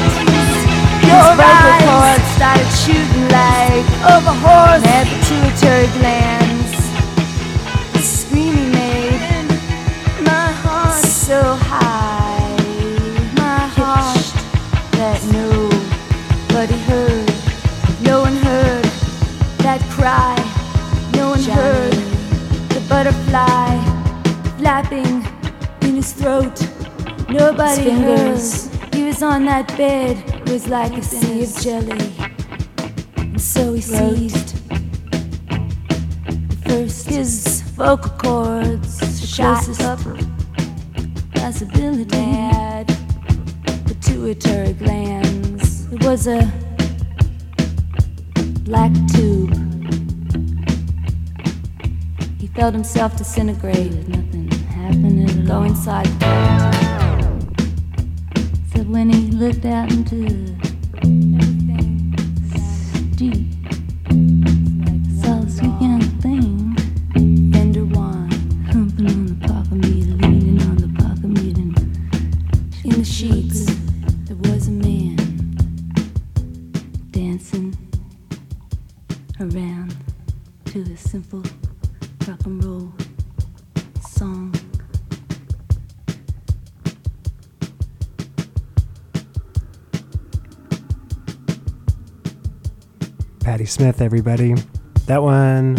Your 1.09 1.25
his 1.25 1.41
vocal 1.41 1.75
cords 1.89 2.29
started 2.37 2.71
shooting 2.85 3.27
like 3.33 3.87
of 4.13 4.23
a 4.29 4.37
horse. 4.45 4.85
Had 4.85 5.09
pituitary 5.09 5.89
glands. 5.99 6.34
Nobody 16.65 16.83
heard. 16.85 17.29
No 18.01 18.21
one 18.23 18.37
heard 18.37 18.85
that 19.59 19.83
cry. 19.91 20.35
No 21.13 21.31
one 21.31 21.43
heard 21.43 21.93
the 22.71 22.83
butterfly 22.89 23.77
flapping 24.57 25.27
in 25.87 25.97
his 25.97 26.15
throat. 26.15 26.59
Nobody 27.29 27.91
heard. 27.91 28.41
He 28.95 29.05
was 29.05 29.23
on 29.23 29.45
that 29.45 29.69
bed. 29.77 30.17
It 30.27 30.49
was 30.49 30.67
like 30.69 30.97
a 30.97 31.03
sea 31.03 31.43
of 31.43 31.55
jelly. 31.61 32.13
And 33.19 33.41
so 33.41 33.75
he 33.75 33.83
seized. 33.83 34.59
First, 36.67 37.09
his 37.09 37.61
vocal 37.77 38.11
cords 38.13 39.29
shot 39.29 39.69
up. 39.83 40.01
Possibility 41.35 42.17
had 42.17 42.87
pituitary 43.87 44.73
glands. 44.73 45.24
It 45.95 46.05
was 46.05 46.27
a 46.27 46.53
black 48.65 48.91
tube. 49.13 49.55
He 52.41 52.49
felt 52.49 52.75
himself 52.75 53.17
disintegrate. 53.17 53.93
Nothing 54.09 54.51
happened 54.51 55.47
Go 55.47 55.63
inside. 55.63 56.09
Except 58.67 58.89
when 58.89 59.09
he 59.09 59.31
looked 59.31 59.65
out 59.67 59.93
into 59.93 60.57
Patti 93.65 93.71
Smith, 93.71 94.03
everybody. 94.03 94.55
That 95.07 95.23
one 95.23 95.79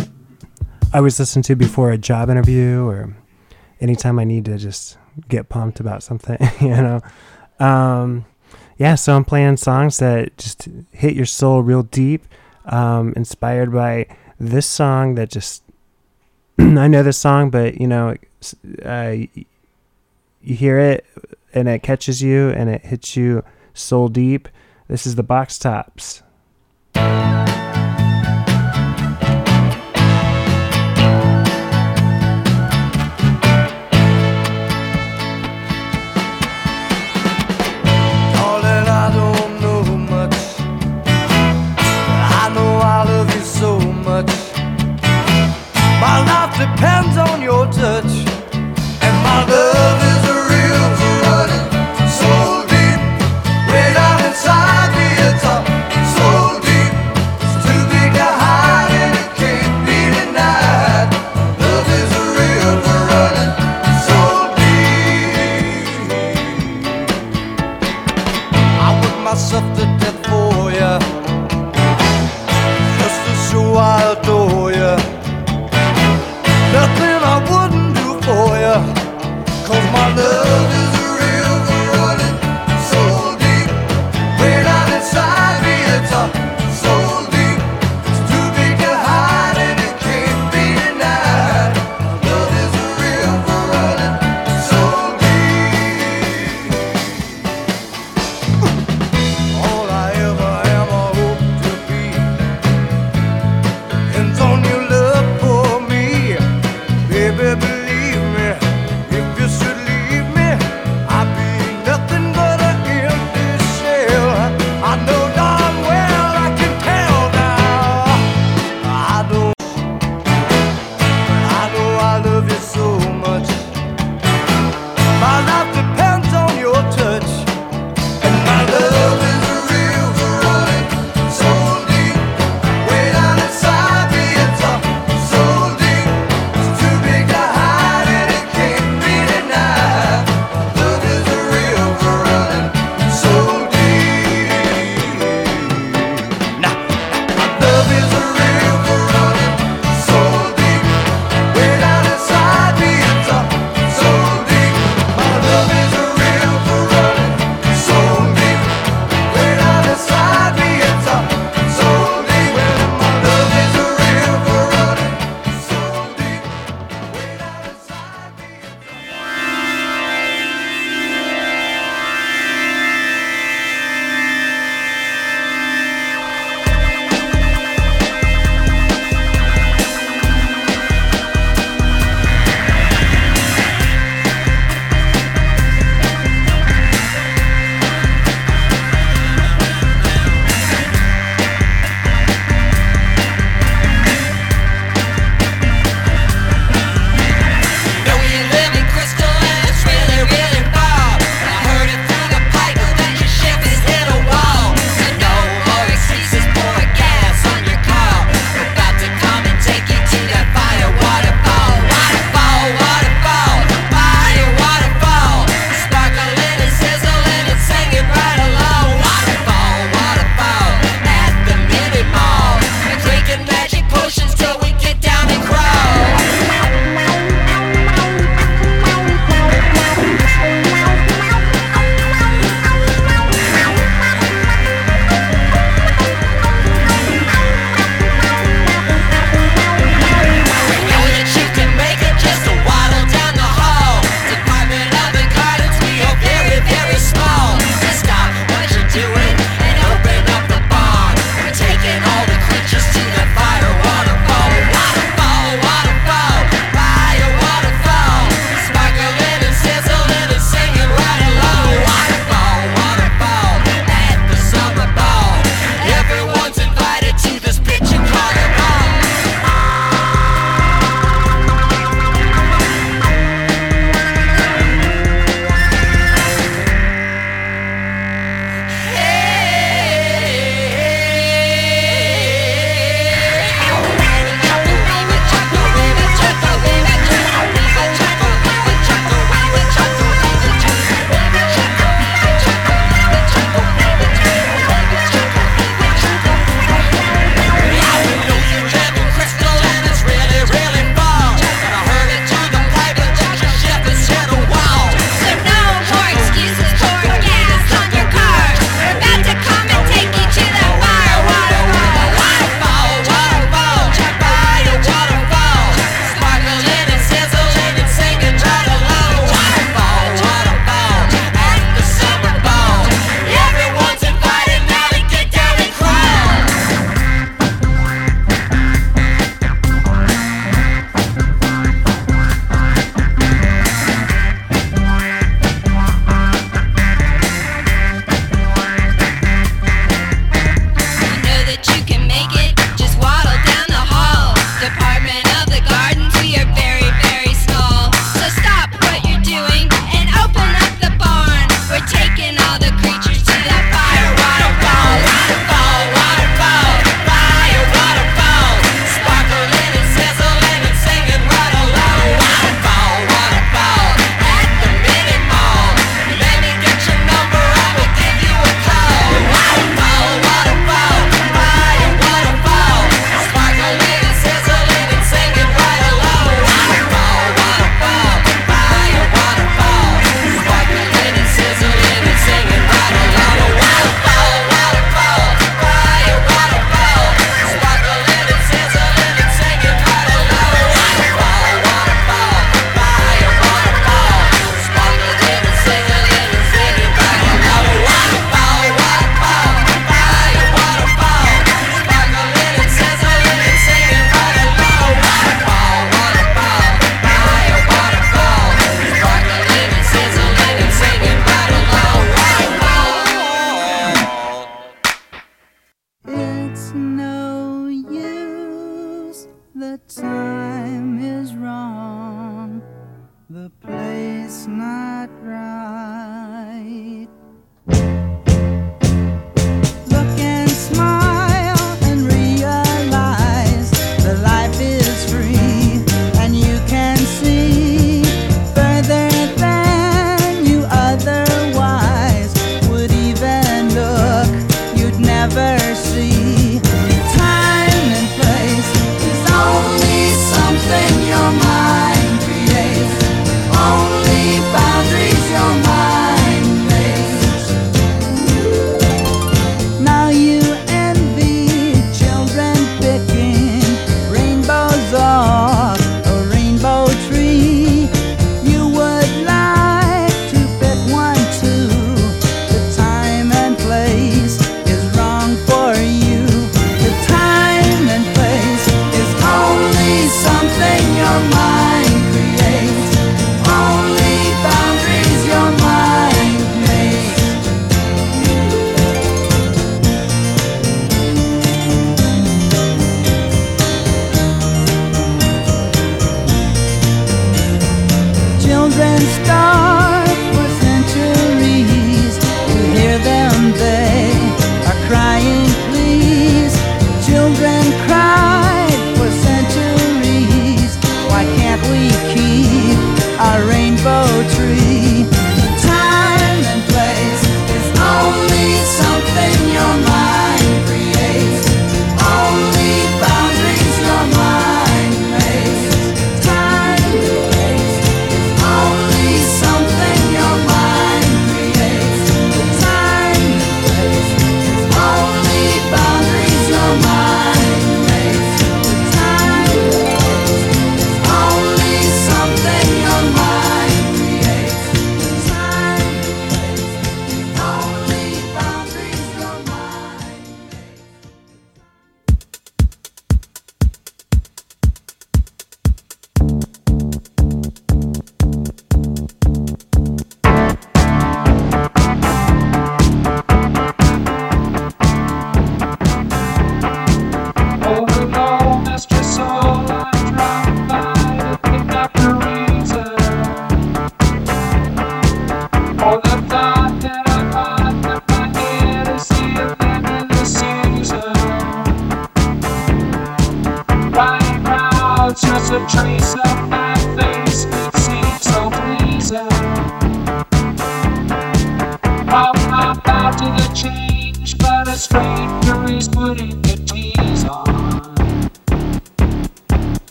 I 0.92 1.02
was 1.02 1.20
listening 1.20 1.44
to 1.44 1.56
before 1.56 1.92
a 1.92 2.00
job 2.00 2.32
interview 2.32 2.84
or 2.84 3.16
anytime 3.80 4.18
I 4.18 4.24
need 4.24 4.46
to 4.46 4.58
just 4.58 4.98
get 5.30 5.50
pumped 5.50 5.80
about 5.80 6.02
something, 6.02 6.40
you 6.62 6.70
know. 6.70 7.02
Um, 7.60 8.26
yeah, 8.80 8.96
so 8.96 9.16
I'm 9.16 9.24
playing 9.24 9.58
songs 9.58 10.00
that 10.00 10.36
just 10.36 10.68
hit 10.94 11.14
your 11.14 11.28
soul 11.28 11.62
real 11.62 11.84
deep, 11.84 12.26
um, 12.66 13.14
inspired 13.16 13.72
by 13.72 14.08
this 14.40 14.66
song 14.66 15.14
that 15.16 15.30
just 15.30 15.62
I 16.58 16.88
know 16.88 17.04
this 17.04 17.20
song, 17.20 17.52
but 17.52 17.80
you 17.80 17.86
know, 17.86 18.16
uh, 18.84 19.16
you 20.42 20.56
hear 20.56 20.80
it 20.80 21.06
and 21.54 21.70
it 21.70 21.84
catches 21.84 22.24
you 22.24 22.50
and 22.50 22.68
it 22.68 22.84
hits 22.84 23.16
you 23.16 23.44
soul 23.76 24.08
deep. 24.08 24.50
This 24.88 25.06
is 25.06 25.14
the 25.14 25.24
Box 25.24 25.60
Tops. 25.60 26.24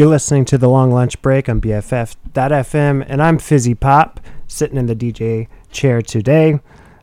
You're 0.00 0.08
listening 0.08 0.46
to 0.46 0.56
the 0.56 0.70
Long 0.70 0.90
Lunch 0.90 1.20
Break 1.20 1.46
on 1.50 1.60
BFF.FM, 1.60 3.04
and 3.06 3.22
I'm 3.22 3.38
Fizzy 3.38 3.74
Pop, 3.74 4.18
sitting 4.46 4.78
in 4.78 4.86
the 4.86 4.96
DJ 4.96 5.46
chair 5.72 6.00
today. 6.00 6.58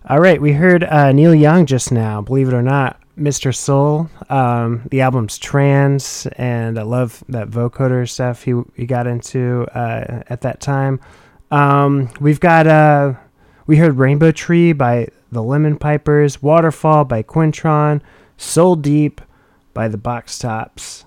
All 0.10 0.20
right, 0.20 0.42
we 0.42 0.54
heard 0.54 0.84
uh, 0.84 1.12
Neil 1.12 1.36
Young 1.36 1.68
just 1.68 1.92
now. 1.92 2.22
Believe 2.22 2.48
it 2.48 2.56
or 2.56 2.64
not, 2.64 3.00
Mr. 3.16 3.56
Soul. 3.56 4.10
Um, 4.32 4.82
the 4.90 5.02
album's 5.02 5.38
trans, 5.38 6.26
and 6.38 6.80
I 6.80 6.82
love 6.82 7.24
that 7.30 7.52
vocoder 7.52 8.10
stuff 8.10 8.42
he 8.42 8.60
he 8.76 8.88
got 8.88 9.06
into 9.06 9.68
uh, 9.76 10.24
at 10.28 10.42
that 10.42 10.60
time. 10.60 11.00
Um, 11.52 12.10
we've 12.20 12.40
got 12.40 12.66
uh, 12.66 13.14
we 13.68 13.78
heard 13.78 14.00
Rainbow 14.00 14.32
Tree 14.32 14.74
by 14.74 15.10
the 15.32 15.44
Lemon 15.44 15.78
Pipers, 15.78 16.42
Waterfall 16.42 17.06
by 17.06 17.22
Quintron, 17.22 18.02
Soul 18.38 18.76
Deep 18.76 19.22
by 19.76 19.88
the 19.88 20.00
Box 20.00 20.40
Tops. 20.40 21.06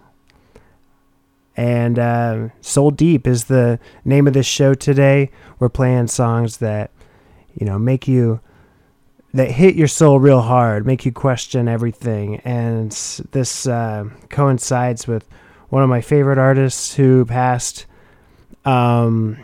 And 1.56 1.98
uh, 1.98 2.48
Soul 2.60 2.90
Deep 2.90 3.26
is 3.26 3.44
the 3.44 3.78
name 4.04 4.26
of 4.26 4.32
this 4.32 4.46
show 4.46 4.74
today. 4.74 5.30
We're 5.58 5.68
playing 5.68 6.08
songs 6.08 6.58
that, 6.58 6.90
you 7.54 7.66
know, 7.66 7.78
make 7.78 8.08
you, 8.08 8.40
that 9.34 9.50
hit 9.50 9.74
your 9.74 9.88
soul 9.88 10.18
real 10.18 10.42
hard, 10.42 10.86
make 10.86 11.04
you 11.04 11.12
question 11.12 11.68
everything. 11.68 12.36
And 12.44 12.90
this 13.32 13.66
uh, 13.66 14.04
coincides 14.28 15.06
with 15.06 15.28
one 15.68 15.82
of 15.82 15.88
my 15.88 16.00
favorite 16.00 16.38
artists 16.38 16.94
who 16.94 17.24
passed 17.24 17.86
um, 18.64 19.38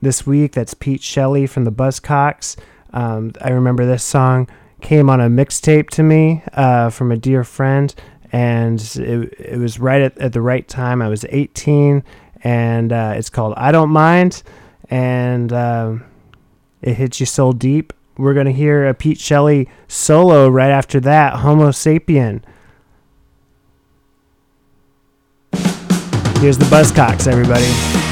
this 0.00 0.26
week. 0.26 0.52
That's 0.52 0.74
Pete 0.74 1.02
Shelley 1.02 1.46
from 1.46 1.64
the 1.64 1.72
Buzzcocks. 1.72 2.56
Um, 2.92 3.32
I 3.40 3.50
remember 3.50 3.86
this 3.86 4.04
song 4.04 4.48
came 4.80 5.08
on 5.08 5.20
a 5.20 5.28
mixtape 5.28 5.90
to 5.90 6.02
me 6.02 6.42
uh, 6.52 6.90
from 6.90 7.10
a 7.10 7.16
dear 7.16 7.44
friend, 7.44 7.94
and 8.36 8.78
it, 8.96 9.32
it 9.40 9.58
was 9.58 9.80
right 9.80 10.02
at, 10.02 10.18
at 10.18 10.34
the 10.34 10.42
right 10.42 10.68
time. 10.68 11.00
I 11.00 11.08
was 11.08 11.24
18, 11.30 12.04
and 12.44 12.92
uh, 12.92 13.14
it's 13.16 13.30
called 13.30 13.54
I 13.56 13.72
Don't 13.72 13.88
Mind, 13.88 14.42
and 14.90 15.50
um, 15.54 16.04
it 16.82 16.94
hits 16.94 17.18
you 17.18 17.24
so 17.24 17.54
deep. 17.54 17.94
We're 18.18 18.34
going 18.34 18.44
to 18.44 18.52
hear 18.52 18.86
a 18.88 18.92
Pete 18.92 19.18
Shelley 19.18 19.70
solo 19.88 20.50
right 20.50 20.70
after 20.70 21.00
that, 21.00 21.36
Homo 21.36 21.70
Sapien. 21.70 22.42
Here's 26.40 26.58
the 26.58 26.66
Buzzcocks, 26.66 27.26
everybody. 27.26 28.05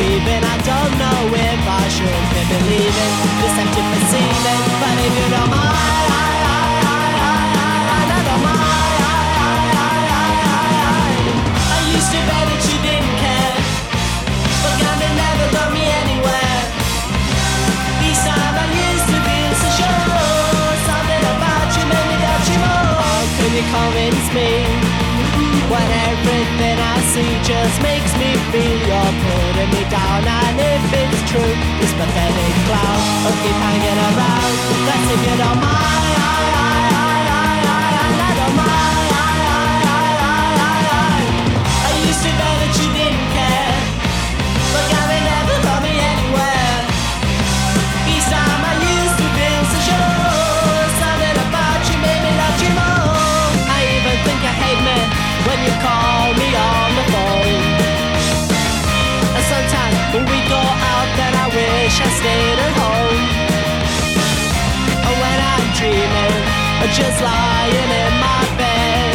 Webs? 0.00 0.46
I 0.46 0.56
don't 0.64 0.94
know 0.98 1.20
if 1.34 1.62
I 1.68 1.84
should 1.88 2.24
be 2.32 2.42
believing 2.52 3.12
this 3.40 3.54
empty 3.60 3.82
perceiving. 3.90 4.62
But 4.80 4.96
if 5.06 5.12
you 5.18 5.28
don't 5.34 5.50
mind, 5.50 5.80
used 11.90 12.12
to 12.12 12.20
bet 12.28 12.46
that 12.48 12.62
you 12.70 12.78
didn't 12.86 13.16
care, 13.18 13.54
but 14.62 14.74
gambling 14.80 15.16
never 15.20 15.48
got 15.52 15.68
me 15.74 15.84
anywhere. 15.84 16.58
Each 18.06 18.22
time 18.24 18.56
I 18.56 18.66
used 18.72 19.08
to 19.10 19.18
feel 19.26 19.52
so 19.60 19.68
sure, 19.78 20.10
convince 23.70 24.26
me? 24.32 24.50
When 25.70 25.88
everything 26.10 26.78
I 26.78 26.96
see 27.12 27.32
just 27.44 27.76
makes 27.82 28.12
me 28.18 28.30
feel 28.50 28.78
you're 28.88 29.14
putting 29.22 29.70
me 29.74 29.82
down 30.18 30.42
And 30.50 30.58
if 30.58 30.82
it's 30.90 31.22
true, 31.30 31.54
this 31.78 31.92
pathetic 31.94 32.54
clown 32.66 32.98
will 33.22 33.38
keep 33.42 33.56
hanging 33.62 33.98
around 34.10 34.52
That's 34.86 35.06
if 35.14 35.20
you 35.28 35.36
don't 35.38 35.60
mind 35.62 36.00
when 60.12 60.26
we 60.26 60.38
go 60.50 60.58
out, 60.58 61.08
then 61.14 61.32
I 61.38 61.46
wish 61.54 61.94
I 62.02 62.08
stayed 62.18 62.58
at 62.66 62.74
home. 62.82 63.22
And 65.06 65.16
when 65.22 65.38
I'm 65.38 65.66
dreaming, 65.78 66.36
or 66.82 66.88
just 66.90 67.18
lying 67.22 67.90
in 68.02 68.12
my 68.18 68.42
bed, 68.58 69.14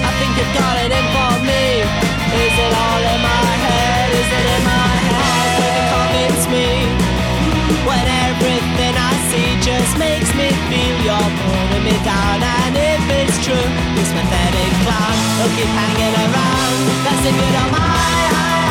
I 0.00 0.10
think 0.16 0.32
you've 0.40 0.54
got 0.56 0.74
it 0.80 0.90
in 0.96 1.06
for 1.12 1.34
me. 1.44 1.64
Is 1.84 2.56
it 2.56 2.72
all 2.72 3.02
in 3.04 3.20
my 3.20 3.48
head? 3.68 4.08
Is 4.16 4.30
it 4.32 4.46
in 4.56 4.62
my 4.64 4.92
head? 5.12 5.48
Can 5.60 5.84
convince 5.92 6.44
me? 6.48 6.68
When 7.84 8.04
everything 8.24 8.94
I 8.96 9.12
see 9.28 9.48
just 9.60 9.92
makes 10.00 10.32
me 10.40 10.48
feel 10.72 10.96
you're 11.04 11.30
pulling 11.44 11.84
me 11.84 11.96
down 12.00 12.40
And 12.40 12.76
if 12.76 13.04
it's 13.12 13.36
true, 13.44 13.68
this 13.92 14.08
pathetic 14.08 14.72
clown 14.88 15.16
will 15.36 15.52
keep 15.52 15.68
hanging 15.68 16.16
around 16.16 16.76
That's 17.04 17.24
if 17.28 17.36
you 17.36 17.50
don't 17.52 17.72
mind 17.72 18.63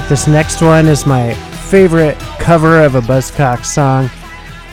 right, 0.00 0.08
this 0.10 0.26
next 0.26 0.60
one 0.60 0.86
is 0.86 1.06
my 1.06 1.32
favorite 1.70 2.18
cover 2.38 2.82
of 2.82 2.96
a 2.96 3.00
Buzzcocks 3.00 3.64
song. 3.64 4.10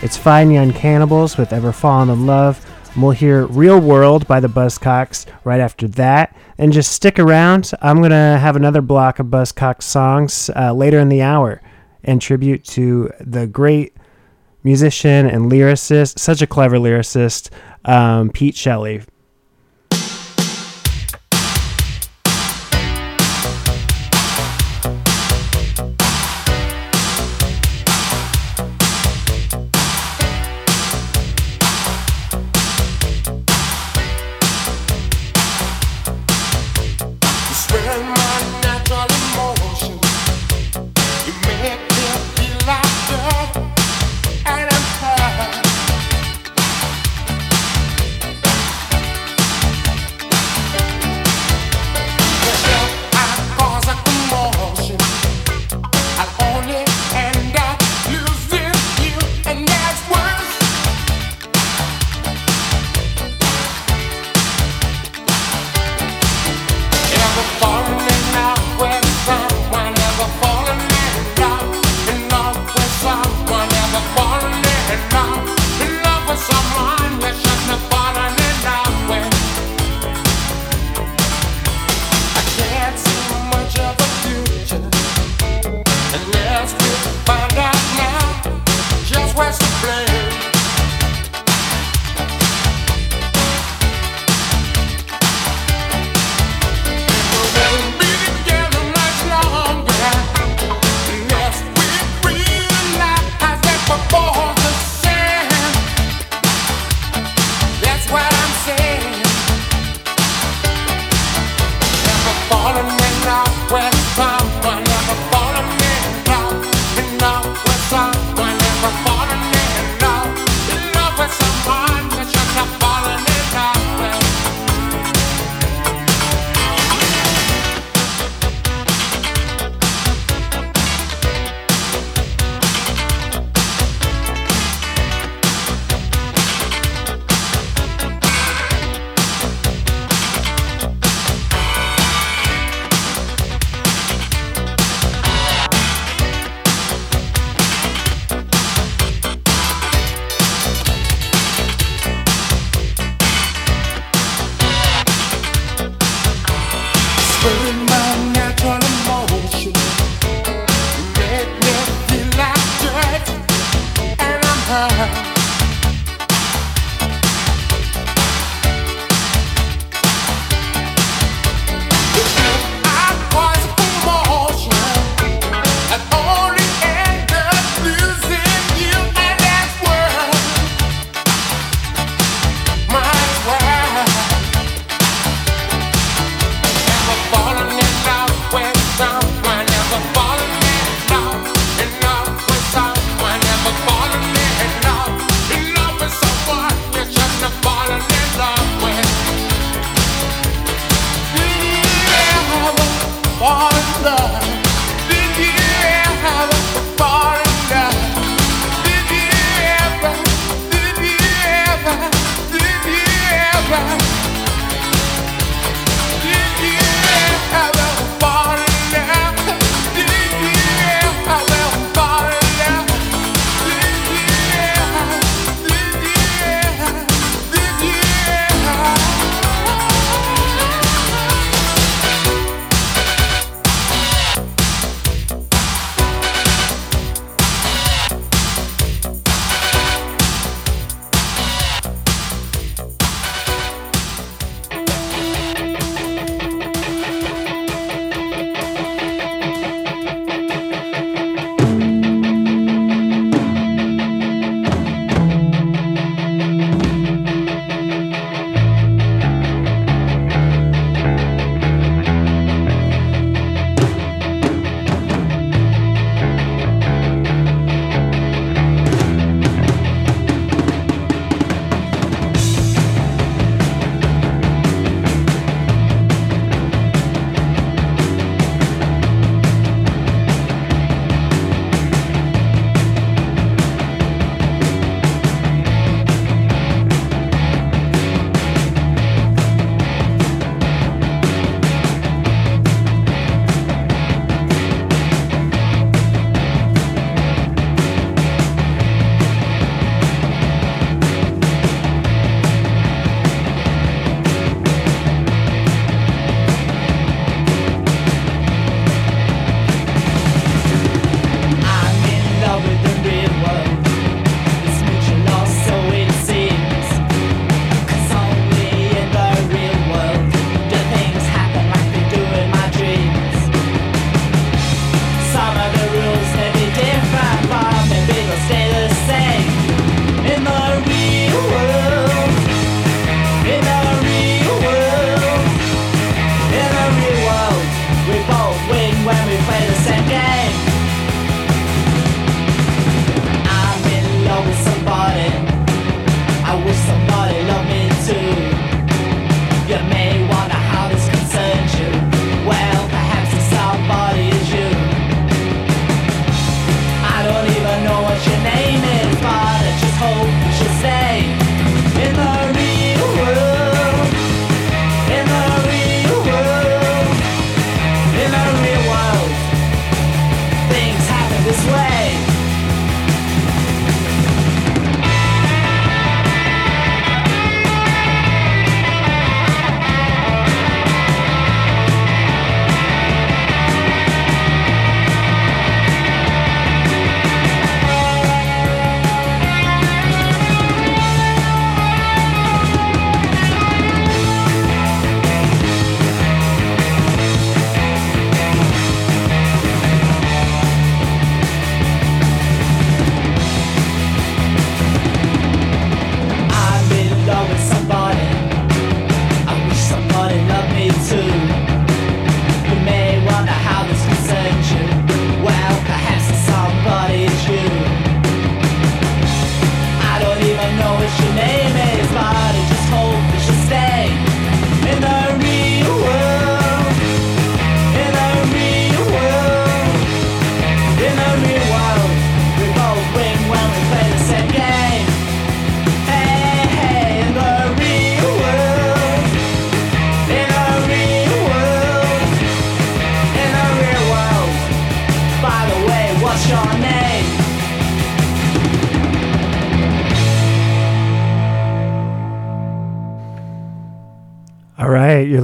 It's 0.02 0.18
Fine 0.18 0.52
Young 0.52 0.74
Cannibals 0.74 1.38
with 1.38 1.54
Ever 1.54 1.72
Fallen 1.72 2.10
in 2.10 2.26
Love. 2.26 2.60
And 2.94 3.02
we'll 3.02 3.12
hear 3.12 3.46
Real 3.46 3.80
World 3.80 4.28
by 4.28 4.42
the 4.42 4.50
Buzzcocks 4.50 5.26
right 5.46 5.62
after 5.62 5.88
that. 5.90 6.36
And 6.58 6.74
just 6.74 6.92
stick 6.92 7.20
around. 7.20 7.72
I'm 7.82 8.00
going 8.00 8.10
to 8.10 8.38
have 8.38 8.58
another 8.58 8.82
block 8.82 9.20
of 9.20 9.28
Buzzcocks 9.28 9.84
songs 9.84 10.50
uh, 10.58 10.74
later 10.74 11.00
in 11.00 11.08
the 11.08 11.22
hour 11.22 11.62
in 12.04 12.20
tribute 12.20 12.66
to 12.66 13.10
the 13.22 13.48
great 13.48 13.96
musician 14.64 15.26
and 15.26 15.50
lyricist, 15.50 16.20
such 16.20 16.42
a 16.42 16.48
clever 16.48 16.76
lyricist, 16.76 17.50
um, 17.86 18.30
Pete 18.30 18.58
Shelley. 18.58 19.04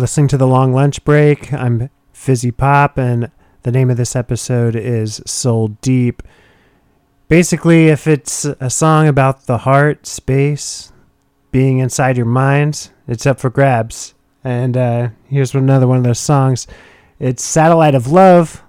Listening 0.10 0.28
to 0.28 0.38
The 0.38 0.48
Long 0.48 0.74
Lunch 0.74 1.06
Break. 1.06 1.54
I'm 1.54 1.92
Fizzy 2.14 2.50
Pop, 2.50 2.98
and 2.98 3.30
the 3.62 3.72
name 3.72 3.92
of 3.92 3.98
this 3.98 4.16
episode 4.16 4.76
is 4.76 5.22
Soul 5.28 5.68
Deep. 5.84 6.24
Basically, 7.28 7.90
if 7.90 8.08
it's 8.08 8.44
a 8.44 8.72
song 8.72 9.08
about 9.08 9.46
the 9.46 9.60
heart, 9.60 10.08
space, 10.08 10.92
being 11.52 11.78
inside 11.78 12.18
your 12.18 12.26
mind, 12.26 12.90
it's 13.08 13.28
up 13.28 13.40
for 13.40 13.52
grabs. 13.52 14.16
And 14.44 14.76
uh, 14.76 15.10
here's 15.28 15.54
another 15.54 15.88
one 15.88 16.00
of 16.00 16.04
those 16.04 16.18
songs. 16.18 16.66
It's 17.20 17.44
Satellite 17.44 17.94
of 17.94 18.08
Love. 18.08 18.64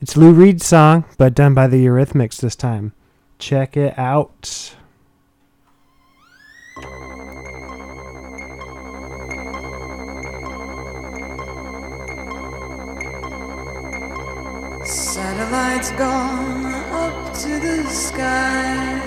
It's 0.00 0.16
Lou 0.16 0.32
Reed's 0.32 0.66
song, 0.66 1.04
but 1.18 1.34
done 1.34 1.52
by 1.52 1.66
the 1.66 1.84
Eurythmics 1.84 2.36
this 2.36 2.54
time. 2.54 2.92
Check 3.40 3.76
it 3.76 3.98
out. 3.98 4.76
Satellites 15.76 15.98
gone 15.98 16.64
up 16.90 17.34
to 17.34 17.60
the 17.60 17.84
sky. 17.84 18.98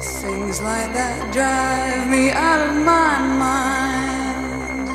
Things 0.00 0.60
like 0.62 0.92
that 0.92 1.32
drive 1.32 2.08
me 2.08 2.30
out 2.30 2.68
of 2.68 2.74
my 2.76 3.18
mind. 3.42 4.88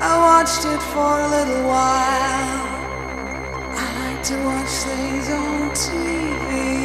I 0.00 0.16
watched 0.16 0.64
it 0.64 0.82
for 0.92 1.20
a 1.20 1.28
little 1.28 1.68
while. 1.68 2.66
I 3.76 3.86
like 4.00 4.22
to 4.28 4.36
watch 4.44 4.72
things 4.86 5.28
on 5.28 5.70
TV. 5.72 6.75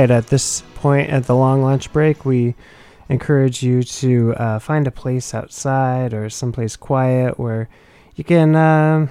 Right, 0.00 0.10
at 0.10 0.28
this 0.28 0.62
point 0.74 1.10
at 1.10 1.26
the 1.26 1.36
long 1.36 1.62
lunch 1.62 1.92
break, 1.92 2.24
we 2.24 2.54
encourage 3.08 3.62
you 3.62 3.82
to 3.82 4.34
uh, 4.34 4.58
find 4.58 4.86
a 4.86 4.90
place 4.90 5.34
outside 5.34 6.14
or 6.14 6.30
someplace 6.30 6.76
quiet 6.76 7.38
where 7.38 7.68
you 8.14 8.24
can 8.24 8.54
uh, 8.54 9.06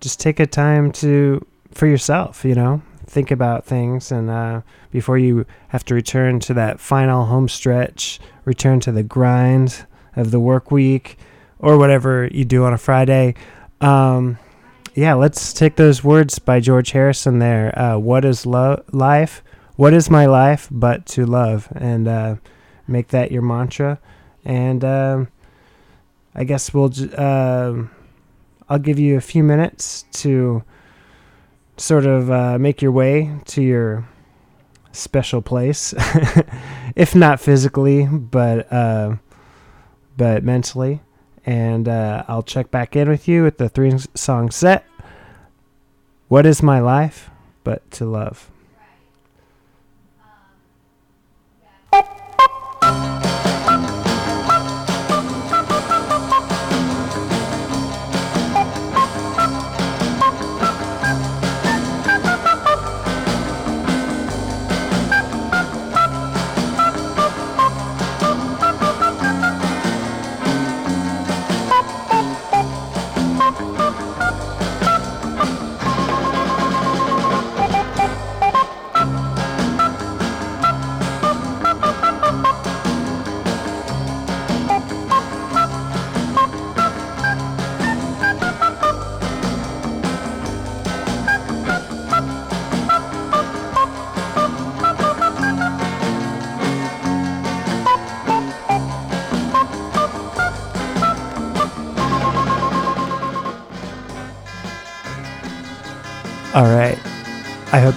just 0.00 0.20
take 0.20 0.38
a 0.38 0.46
time 0.46 0.92
to 0.92 1.44
for 1.72 1.86
yourself. 1.86 2.44
You 2.44 2.54
know, 2.54 2.82
think 3.06 3.30
about 3.30 3.64
things, 3.64 4.12
and 4.12 4.30
uh, 4.30 4.60
before 4.90 5.18
you 5.18 5.44
have 5.68 5.84
to 5.86 5.94
return 5.94 6.38
to 6.40 6.54
that 6.54 6.78
final 6.78 7.26
home 7.26 7.48
stretch, 7.48 8.20
return 8.44 8.80
to 8.80 8.92
the 8.92 9.02
grind 9.02 9.86
of 10.14 10.30
the 10.30 10.40
work 10.40 10.70
week 10.70 11.18
or 11.58 11.78
whatever 11.78 12.28
you 12.32 12.44
do 12.44 12.64
on 12.64 12.72
a 12.72 12.78
Friday. 12.78 13.34
Um, 13.80 14.38
yeah, 14.94 15.14
let's 15.14 15.52
take 15.52 15.76
those 15.76 16.04
words 16.04 16.38
by 16.38 16.60
George 16.60 16.90
Harrison 16.90 17.38
there. 17.38 17.76
Uh, 17.78 17.98
what 17.98 18.24
is 18.24 18.46
lo- 18.46 18.82
life? 18.92 19.42
What 19.80 19.94
is 19.94 20.10
my 20.10 20.26
life 20.26 20.68
but 20.70 21.06
to 21.06 21.24
love? 21.24 21.66
And 21.74 22.06
uh, 22.06 22.36
make 22.86 23.08
that 23.08 23.32
your 23.32 23.40
mantra. 23.40 23.98
And 24.44 24.84
um 24.84 25.28
I 26.34 26.44
guess 26.44 26.74
we'll. 26.74 26.90
j- 26.90 27.14
um 27.14 27.90
I'll 28.68 28.78
give 28.78 28.98
you 28.98 29.16
a 29.16 29.22
few 29.22 29.42
minutes 29.42 30.04
to 30.22 30.62
sort 31.78 32.04
of 32.04 32.30
uh, 32.30 32.58
make 32.58 32.82
your 32.82 32.92
way 32.92 33.40
to 33.46 33.62
your 33.62 34.06
special 34.92 35.40
place, 35.40 35.94
if 36.94 37.14
not 37.14 37.40
physically, 37.40 38.04
but 38.06 38.70
uh, 38.70 39.16
but 40.18 40.44
mentally. 40.44 41.00
And 41.46 41.88
uh, 41.88 42.24
I'll 42.28 42.42
check 42.42 42.70
back 42.70 42.96
in 42.96 43.08
with 43.08 43.26
you 43.26 43.44
with 43.44 43.56
the 43.56 43.70
three 43.70 43.96
song 44.14 44.50
set. 44.50 44.84
What 46.28 46.44
is 46.44 46.62
my 46.62 46.80
life 46.80 47.30
but 47.64 47.90
to 47.92 48.04
love? 48.04 48.50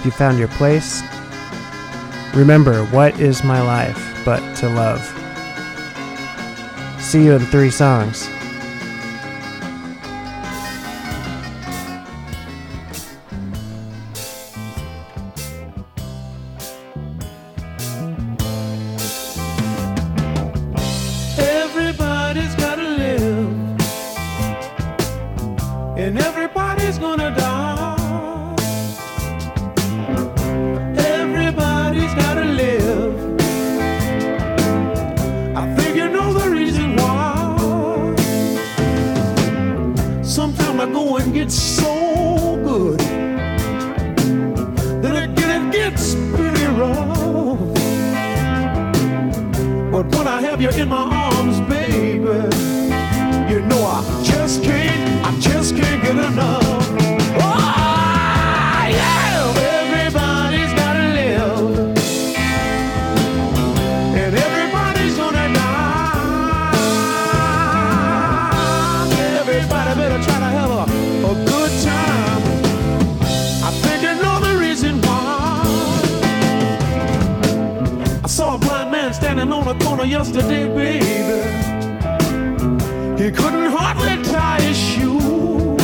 You 0.04 0.10
found 0.10 0.38
your 0.38 0.48
place. 0.48 1.02
Remember, 2.34 2.84
what 2.86 3.18
is 3.20 3.44
my 3.44 3.60
life 3.62 4.22
but 4.24 4.40
to 4.56 4.68
love? 4.68 5.00
See 7.00 7.24
you 7.24 7.34
in 7.34 7.46
three 7.46 7.70
songs. 7.70 8.28
Have 50.54 50.62
you 50.62 50.82
in 50.82 50.88
my 50.88 51.02
arms, 51.02 51.58
baby, 51.68 52.73
on 79.66 79.76
a 79.76 79.84
corner 79.84 80.04
yesterday, 80.04 80.66
baby. 80.74 81.40
He 83.22 83.30
couldn't 83.30 83.70
hardly 83.70 84.22
tie 84.24 84.60
his 84.60 84.76
shoes. 84.76 85.80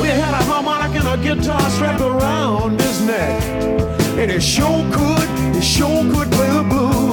We 0.00 0.08
had 0.08 0.32
a 0.32 0.44
harmonic 0.44 0.96
and 0.96 1.08
a 1.08 1.16
guitar 1.22 1.68
strapped 1.70 2.00
around 2.00 2.80
his 2.80 3.00
neck. 3.06 3.42
And 4.18 4.30
he 4.30 4.40
sure 4.40 4.84
could, 4.92 5.54
he 5.54 5.60
sure 5.60 6.02
could 6.12 6.30
play 6.32 6.50
the 6.50 6.62
blues. 6.62 7.04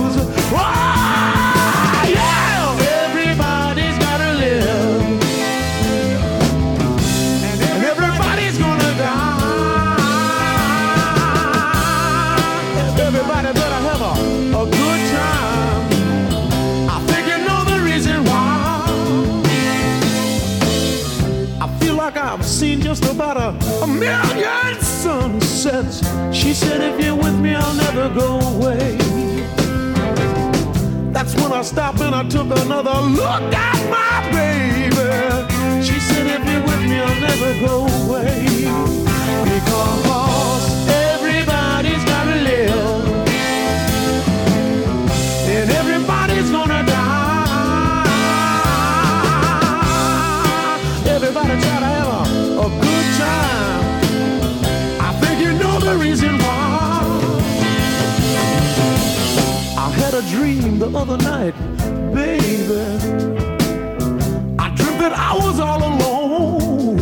Million 24.01 24.81
sunsets. 24.81 26.01
She 26.35 26.53
said, 26.53 26.81
if 26.81 26.99
you're 27.03 27.15
with 27.15 27.37
me, 27.39 27.53
I'll 27.55 27.75
never 27.75 28.09
go 28.09 28.39
away. 28.53 28.97
That's 31.13 31.35
when 31.35 31.51
I 31.51 31.61
stopped 31.61 32.01
and 32.01 32.15
I 32.15 32.23
took 32.27 32.49
another 32.65 32.97
look 33.19 33.43
at 33.69 33.79
my 33.97 34.15
baby. 34.31 35.09
She 35.87 35.99
said, 35.99 36.25
if 36.35 36.43
you're 36.49 36.63
with 36.69 36.83
me, 36.89 36.97
I'll 36.99 37.21
never 37.29 37.51
go 37.67 37.75
away. 38.01 38.41
Because 39.53 40.63
everybody's 41.13 42.03
gotta 42.11 42.37
live. 42.49 43.05
And 45.55 45.69
everybody's 45.81 46.49
gonna 46.49 46.83
die. 46.85 47.21
Everybody 51.05 51.55
the 55.91 55.97
reason 55.97 56.37
why. 56.37 57.01
I 59.77 59.89
had 59.99 60.13
a 60.13 60.21
dream 60.33 60.79
the 60.79 60.89
other 61.01 61.17
night, 61.17 61.55
baby. 62.13 62.81
I 64.57 64.67
dreamt 64.75 64.99
that 65.03 65.13
I 65.13 65.33
was 65.35 65.59
all 65.59 65.81
alone. 65.91 66.97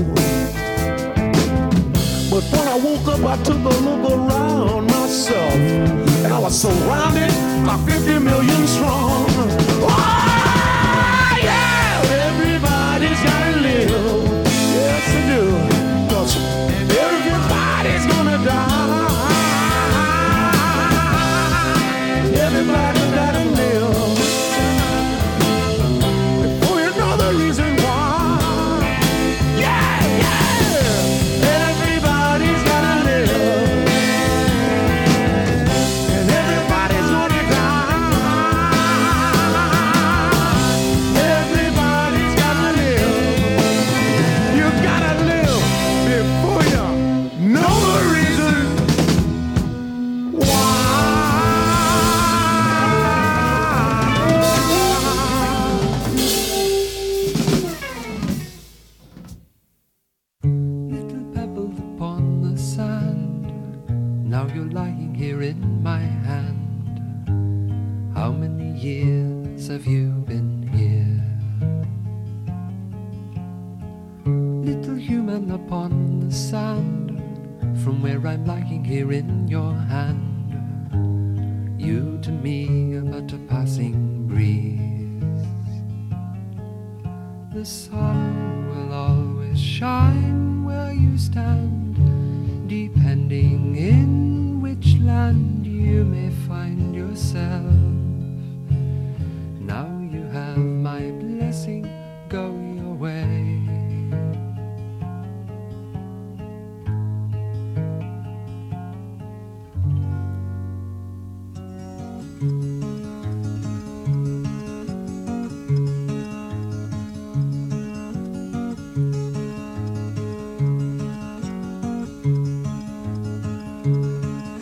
But 2.31 2.43
when 2.53 2.67
I 2.67 2.77
woke 2.87 3.07
up, 3.13 3.23
I 3.33 3.37
took 3.43 3.61
a 3.73 3.75
look 3.87 4.03
around 4.11 4.85
myself. 4.85 5.53
And 6.23 6.33
I 6.33 6.39
was 6.39 6.59
surrounded 6.59 7.31
by 7.65 7.77
50 7.85 8.19
million 8.19 8.67
strong. 8.67 9.68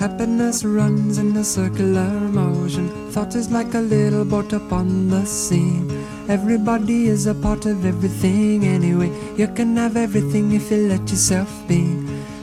Happiness 0.08 0.64
runs 0.64 1.18
in 1.18 1.36
a 1.36 1.44
circular 1.44 2.08
motion. 2.08 2.88
Thought 3.12 3.36
is 3.36 3.52
like 3.52 3.74
a 3.74 3.82
little 3.82 4.24
boat 4.24 4.54
upon 4.54 5.10
the 5.10 5.26
sea. 5.26 5.84
Everybody 6.30 7.08
is 7.08 7.28
a 7.28 7.36
part 7.36 7.66
of 7.66 7.86
everything 7.86 8.64
anyway. 8.64 9.12
You 9.36 9.50
can 9.50 9.76
have 9.76 9.98
everything 9.98 10.54
if 10.54 10.72
you 10.72 10.88
let 10.88 11.02
yourself 11.10 11.52
be. 11.68 11.82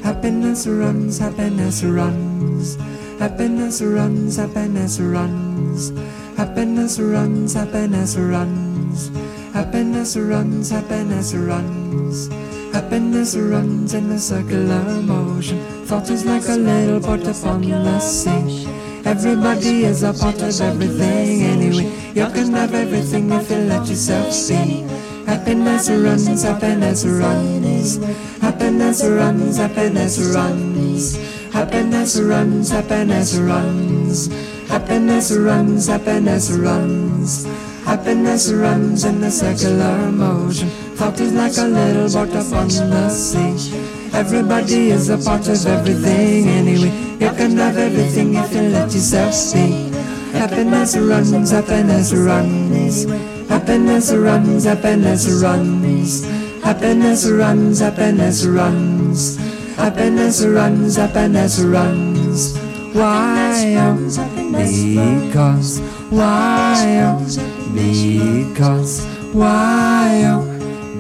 Happiness 0.03 0.67
runs, 0.67 1.17
happiness 1.19 1.83
runs. 1.83 2.77
Happiness 3.19 3.81
runs, 3.81 4.37
happiness 4.37 5.01
runs. 5.01 5.89
Happiness 6.37 7.01
runs, 7.01 7.55
happiness 7.55 8.15
runs. 8.19 9.09
Happiness 9.55 10.19
runs, 10.19 10.69
happiness 10.69 11.33
runs. 11.33 12.29
Happiness 12.75 13.35
runs 13.35 13.95
in 13.95 14.11
a 14.11 14.19
circular 14.19 14.85
motion. 15.01 15.74
Thought 15.85 16.09
is 16.09 16.25
like 16.25 16.49
a 16.49 16.57
little 16.57 16.99
boat 16.99 17.27
upon 17.27 17.61
the 17.61 18.01
sea. 18.01 18.67
Everybody 19.05 19.85
is 19.85 20.03
a 20.03 20.15
part 20.15 20.41
of 20.41 20.59
everything 20.59 21.43
anyway. 21.43 21.93
You 22.15 22.27
can 22.33 22.53
have 22.55 22.73
everything 22.73 23.31
if 23.31 23.51
you 23.51 23.59
let 23.59 23.87
yourself 23.87 24.33
see. 24.33 24.81
Happiness 25.27 25.91
runs, 25.91 26.43
happiness 26.43 27.05
runs. 27.05 27.99
Happiness 28.41 29.05
runs, 29.05 29.59
happiness 29.59 30.19
runs. 30.35 31.17
Happiness 31.53 32.19
runs, 32.19 32.71
happiness 32.71 33.37
runs. 33.37 34.29
Happiness 34.69 35.33
runs, 35.33 35.87
happiness 35.87 36.51
runs. 36.51 37.45
Happiness 37.85 38.51
runs 38.51 39.05
in 39.05 39.23
a 39.23 39.31
circular 39.31 40.11
motion. 40.11 40.69
Thought 40.97 41.21
is 41.21 41.35
like 41.35 41.59
a 41.59 41.69
little 41.69 42.09
boat 42.09 42.35
upon 42.35 42.69
the 42.69 43.11
sea. 43.11 43.84
Everybody 44.15 44.91
is 44.91 45.09
a 45.11 45.19
part 45.19 45.49
of 45.49 45.67
everything 45.67 46.47
anyway. 46.49 46.93
You 47.19 47.31
can 47.35 47.57
have 47.59 47.77
everything 47.77 48.35
if 48.37 48.55
you 48.55 48.63
let 48.71 48.93
yourself 48.95 49.35
see. 49.35 49.91
Happiness 50.33 50.97
runs, 50.97 51.51
happiness 51.51 52.15
runs. 52.15 53.05
Happiness 53.49 54.13
runs, 54.13 54.65
happiness 54.65 55.43
runs. 55.43 56.25
Happiness 56.63 57.29
runs, 57.29 57.81
happiness 57.81 58.47
runs. 58.47 59.37
Happiness 59.77 60.45
runs, 60.45 60.97
happiness 60.97 61.61
runs. 61.61 62.57
Why? 62.95 63.75
Because. 64.53 65.81
Why? 66.11 67.19
Because. 67.75 69.05
Why? 69.33 70.39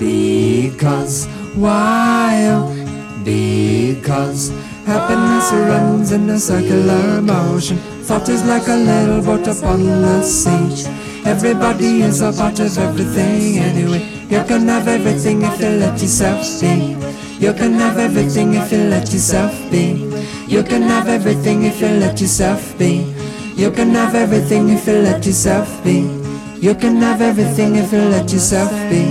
Because. 0.00 1.26
Why? 1.54 2.83
Because. 3.24 4.52
Happiness 4.86 5.50
runs 5.50 6.12
in 6.12 6.28
a 6.28 6.38
circular 6.38 7.22
motion. 7.22 7.78
Thought 8.04 8.28
is 8.28 8.44
like 8.44 8.68
a 8.68 8.76
little 8.76 9.22
boat 9.22 9.48
upon 9.48 9.86
the 9.86 10.22
sea. 10.22 10.90
Everybody 11.24 12.02
is 12.02 12.20
a 12.20 12.32
part 12.32 12.60
of 12.60 12.76
everything 12.76 13.58
anyway. 13.58 14.04
You 14.28 14.44
can 14.44 14.68
have 14.68 14.88
everything 14.88 15.40
if 15.42 15.58
you 15.58 15.68
let 15.68 15.98
yourself 16.02 16.60
be. 16.60 16.96
You 17.38 17.54
can 17.54 17.72
have 17.74 17.96
everything 17.96 18.54
if 18.54 18.70
you 18.70 18.78
let 18.90 19.10
yourself 19.10 19.54
be. 19.70 19.94
You 20.46 20.62
can 20.62 20.82
have 20.82 21.08
everything 21.08 21.62
if 21.64 21.80
you 21.80 21.88
let 21.88 22.20
yourself 22.20 22.78
be. 22.78 23.10
You 23.56 23.70
can 23.70 23.90
have 23.94 24.14
everything 24.14 24.68
if 24.68 24.86
you 24.86 24.98
let 24.98 25.24
yourself 25.24 25.82
be. 25.82 26.00
You 26.60 26.74
can 26.74 26.96
have 26.96 27.22
everything 27.22 27.76
if 27.76 27.90
you 27.90 28.02
let 28.02 28.30
yourself 28.30 28.70
be. 28.90 29.02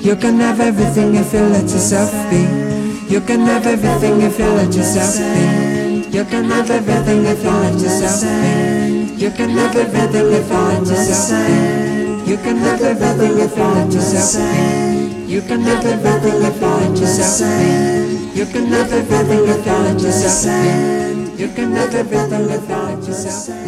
You 0.00 0.14
can 0.14 0.38
have 0.38 0.60
everything 0.60 1.16
if 1.16 1.32
you 1.32 1.40
let 1.40 1.62
yourself 1.62 2.12
be. 2.30 2.77
You 3.08 3.22
can 3.22 3.40
have 3.40 3.66
everything 3.66 4.20
if 4.20 4.38
you 4.38 4.44
let 4.44 4.74
yourself 4.74 5.16
be. 5.16 6.08
You 6.14 6.24
can 6.26 6.44
have 6.44 6.70
everything 6.70 7.24
if 7.24 7.42
you 7.42 7.50
let 7.50 7.72
yourself 7.72 8.20
be. 8.20 9.14
You 9.24 9.30
can 9.30 9.48
have 9.48 9.74
everything 9.74 10.32
if 10.32 10.50
you 10.50 10.58
let 10.58 10.80
yourself 10.80 11.46
be. 11.48 12.30
You 12.30 12.36
can 12.36 12.56
have 12.58 12.82
everything 12.82 13.38
if 13.38 13.56
you 13.56 13.64
let 13.64 13.92
yourself 13.92 14.34
be. 14.36 15.32
You 15.32 15.40
can 15.40 15.60
have 15.62 15.86
everything 15.86 16.42
if 16.48 16.60
you 16.60 16.68
let 16.68 17.00
yourself 17.00 17.48
be. 17.48 18.38
You 18.38 18.44
can 18.46 18.66
have 18.66 18.92
everything 18.92 19.48
if 19.48 19.66
you 19.66 19.72
let 19.72 20.00
yourself 20.00 20.44
be. 20.44 21.42
You 21.42 21.48
can 21.48 21.72
have 21.72 21.94
everything 21.94 22.44
if 22.50 22.68
you 22.68 22.76
let 22.76 23.06
yourself 23.08 23.64
be. 23.64 23.67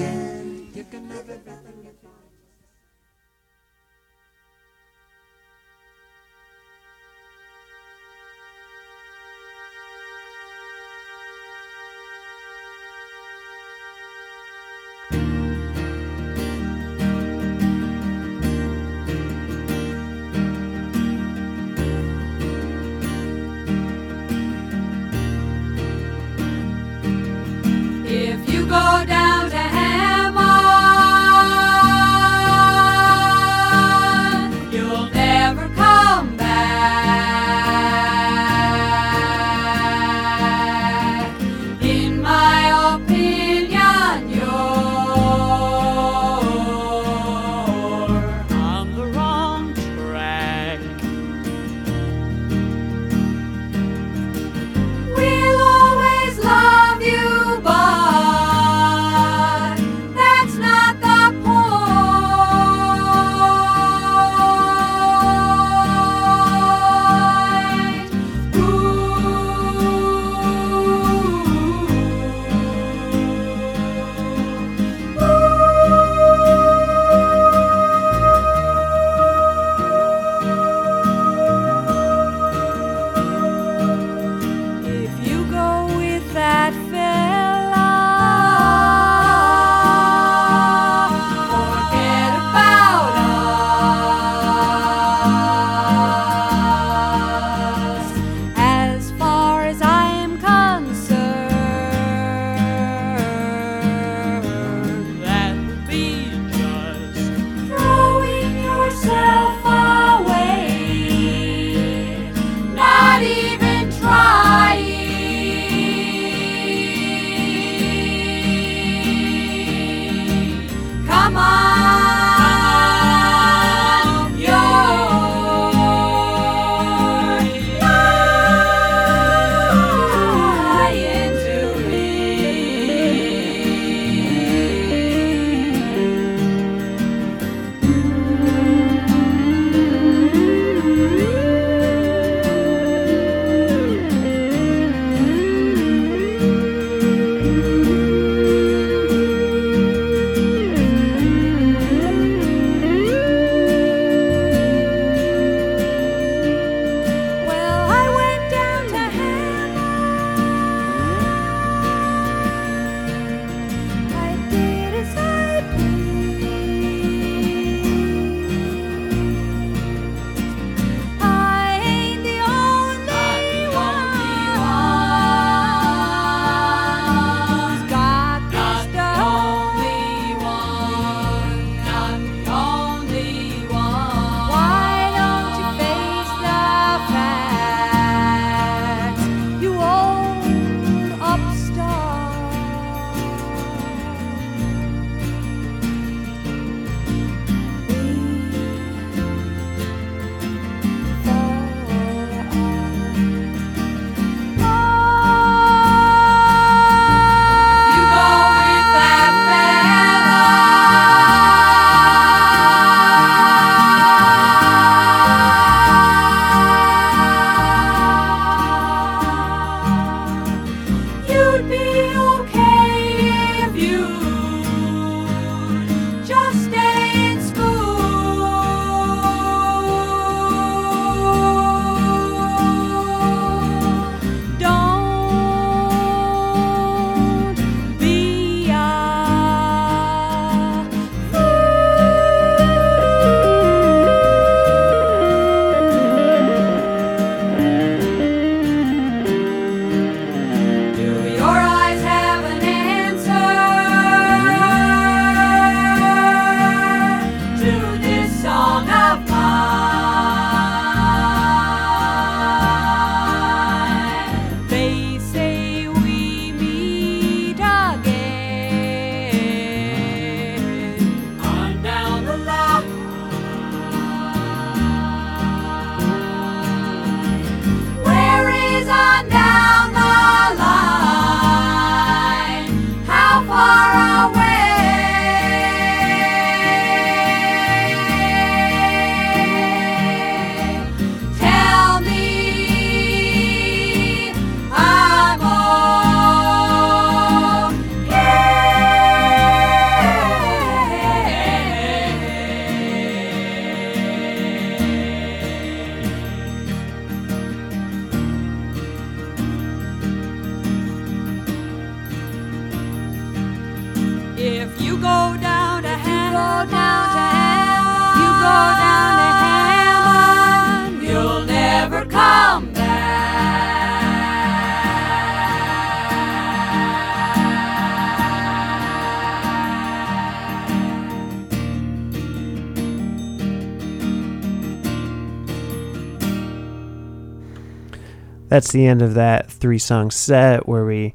That's 338.61 338.73
the 338.73 338.87
end 338.87 339.01
of 339.01 339.15
that 339.15 339.51
three 339.51 339.79
song 339.79 340.11
set 340.11 340.69
where 340.69 340.85
we 340.85 341.15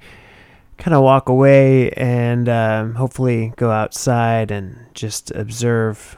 kind 0.79 0.95
of 0.95 1.03
walk 1.03 1.29
away 1.29 1.91
and 1.91 2.49
um, 2.49 2.95
hopefully 2.95 3.53
go 3.55 3.69
outside 3.69 4.49
and 4.49 4.87
just 4.95 5.29
observe 5.29 6.17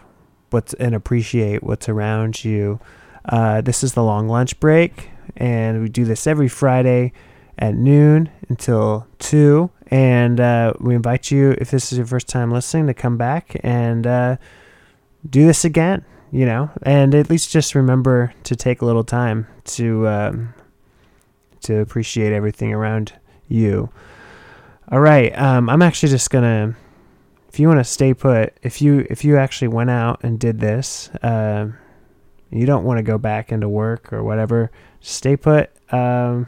what's 0.51 0.73
and 0.75 0.95
appreciate 0.95 1.61
what's 1.61 1.89
around 1.89 2.45
you. 2.45 2.79
Uh, 3.25 3.59
this 3.59 3.83
is 3.83 3.93
the 3.93 4.01
long 4.01 4.29
lunch 4.29 4.57
break, 4.61 5.09
and 5.35 5.81
we 5.81 5.89
do 5.89 6.05
this 6.05 6.27
every 6.27 6.47
Friday 6.47 7.11
at 7.59 7.75
noon 7.75 8.29
until 8.47 9.05
2. 9.19 9.69
And 9.87 10.39
uh, 10.39 10.75
we 10.79 10.95
invite 10.95 11.29
you, 11.29 11.57
if 11.59 11.71
this 11.71 11.91
is 11.91 11.97
your 11.97 12.07
first 12.07 12.29
time 12.29 12.51
listening, 12.51 12.87
to 12.87 12.93
come 12.93 13.17
back 13.17 13.59
and 13.65 14.07
uh, 14.07 14.37
do 15.29 15.45
this 15.45 15.65
again, 15.65 16.05
you 16.31 16.45
know, 16.45 16.71
and 16.83 17.13
at 17.13 17.29
least 17.29 17.51
just 17.51 17.75
remember 17.75 18.33
to 18.45 18.55
take 18.55 18.81
a 18.81 18.85
little 18.85 19.03
time 19.03 19.45
to 19.65 20.07
um, 20.07 20.53
to 21.68 21.80
appreciate 21.80 22.34
everything 22.34 22.73
around 22.73 23.14
you. 23.48 23.89
All 24.89 24.99
right, 24.99 25.38
um, 25.38 25.69
I'm 25.69 25.81
actually 25.81 26.10
just 26.10 26.30
gonna. 26.30 26.76
If 27.49 27.60
you 27.60 27.68
want 27.68 27.80
to 27.80 27.84
stay 27.84 28.14
put, 28.14 28.53
if 28.61 28.81
you 28.81 29.06
if 29.10 29.23
you 29.23 29.38
actually 29.38 29.69
went 29.69 29.89
out 29.89 30.23
and 30.23 30.39
did 30.39 30.60
this, 30.60 31.10
uh, 31.23 31.68
you 32.52 32.65
don't 32.65 32.84
want 32.84 32.98
to 32.98 33.03
go 33.03 33.18
back 33.18 33.52
into 33.52 33.68
work 33.68 34.11
or 34.14 34.23
whatever. 34.23 34.72
Stay 35.02 35.35
put. 35.35 35.72
Um, 35.91 36.48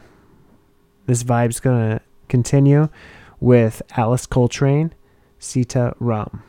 this 1.06 1.22
vibe's 1.22 1.60
gonna 1.60 2.00
continue 2.28 2.88
with 3.40 3.82
Alice 3.96 4.26
Coltrane, 4.26 4.94
Sita 5.38 5.94
Ram. 5.98 6.42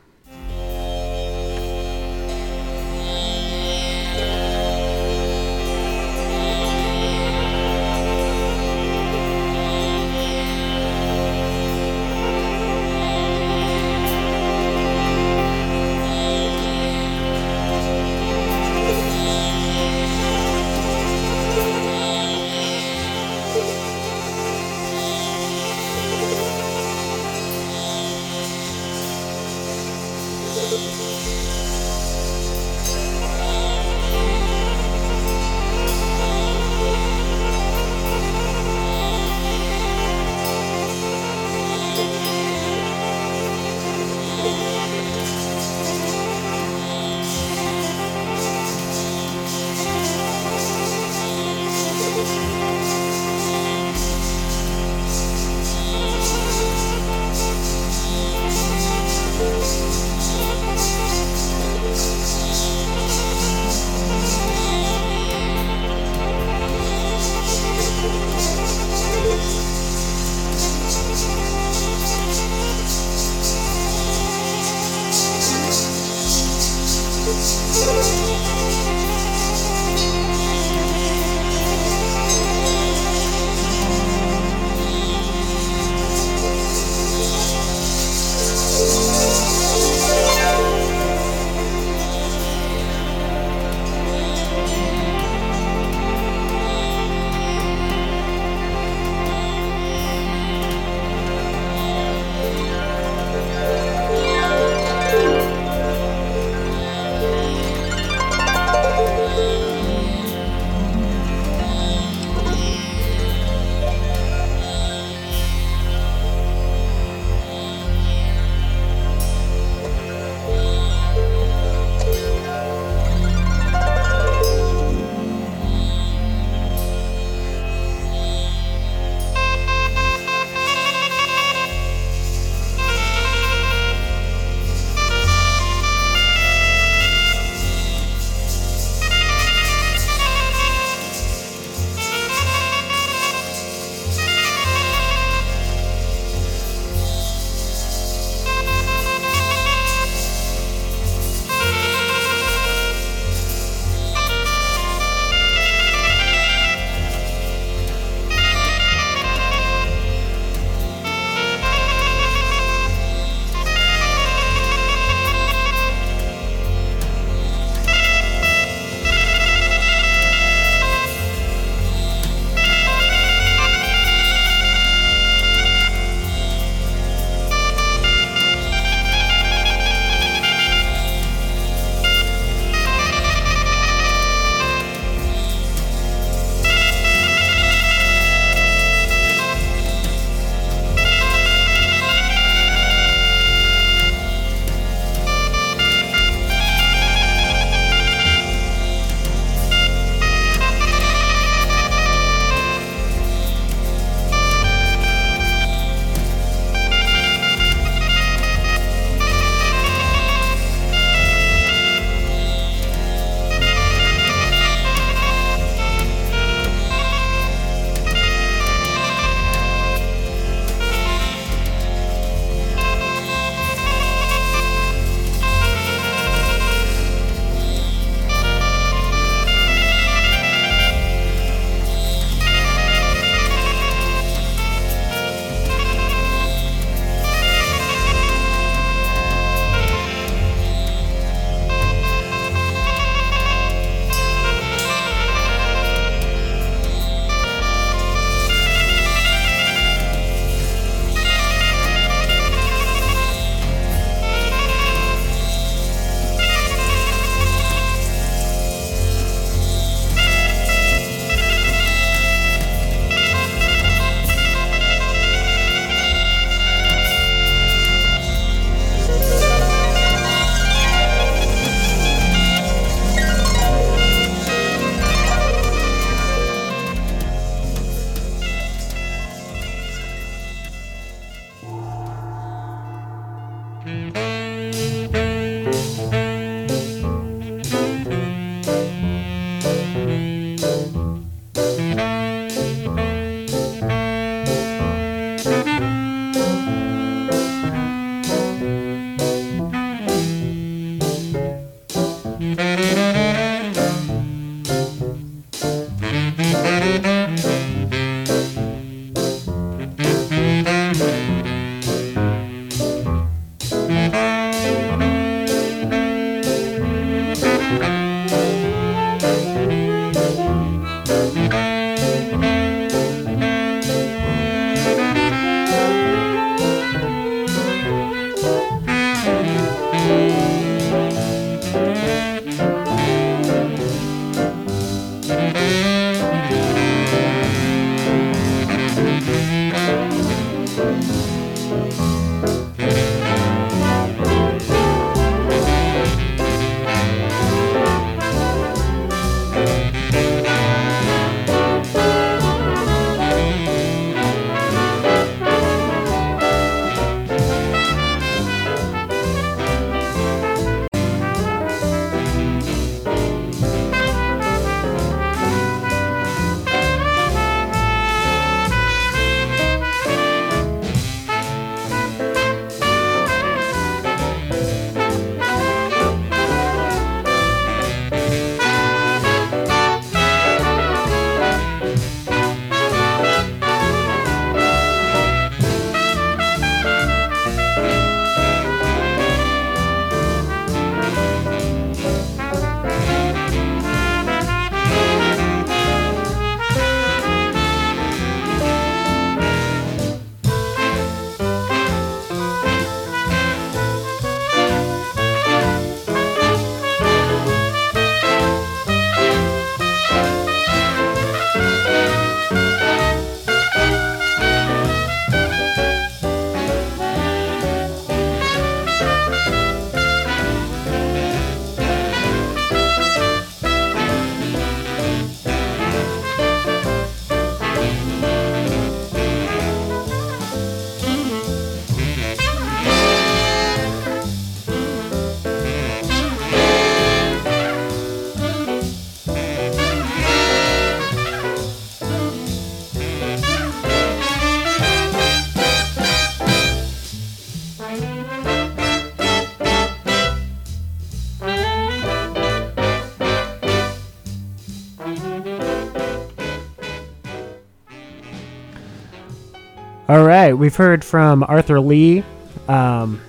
We've 460.62 460.76
heard 460.76 461.04
from 461.04 461.42
Arthur 461.42 461.80
Lee 461.80 462.22
um, 462.68 463.20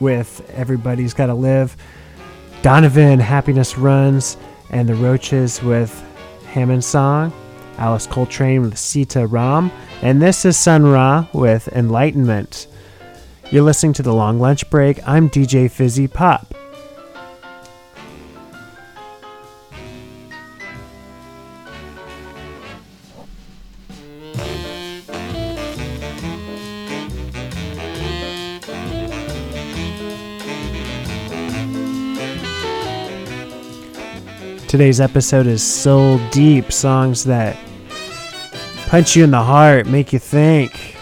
with 0.00 0.46
Everybody's 0.50 1.14
Gotta 1.14 1.32
Live, 1.32 1.74
Donovan, 2.60 3.20
Happiness 3.20 3.78
Runs, 3.78 4.36
and 4.68 4.86
the 4.86 4.94
Roches 4.94 5.62
with 5.62 5.90
Hammond 6.48 6.84
Song, 6.84 7.32
Alice 7.78 8.06
Coltrane 8.06 8.60
with 8.60 8.76
Sita 8.76 9.26
Ram, 9.26 9.72
and 10.02 10.20
this 10.20 10.44
is 10.44 10.58
Sun 10.58 10.84
Ra 10.84 11.26
with 11.32 11.68
Enlightenment. 11.68 12.66
You're 13.50 13.64
listening 13.64 13.94
to 13.94 14.02
The 14.02 14.12
Long 14.12 14.38
Lunch 14.38 14.68
Break. 14.68 15.00
I'm 15.08 15.30
DJ 15.30 15.70
Fizzy 15.70 16.06
Pop. 16.06 16.52
Today's 34.78 35.00
episode 35.00 35.48
is 35.48 35.60
Soul 35.60 36.20
Deep 36.30 36.70
songs 36.70 37.24
that 37.24 37.56
punch 38.86 39.16
you 39.16 39.24
in 39.24 39.32
the 39.32 39.42
heart, 39.42 39.88
make 39.88 40.12
you 40.12 40.20
think, 40.20 40.94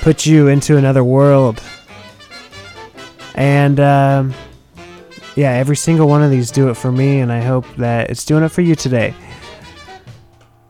put 0.00 0.26
you 0.26 0.48
into 0.48 0.76
another 0.76 1.04
world. 1.04 1.62
And 3.36 3.78
um, 3.78 4.34
yeah, 5.36 5.52
every 5.52 5.76
single 5.76 6.08
one 6.08 6.24
of 6.24 6.32
these 6.32 6.50
do 6.50 6.68
it 6.70 6.74
for 6.74 6.90
me, 6.90 7.20
and 7.20 7.30
I 7.30 7.40
hope 7.40 7.64
that 7.76 8.10
it's 8.10 8.24
doing 8.24 8.42
it 8.42 8.48
for 8.48 8.62
you 8.62 8.74
today. 8.74 9.14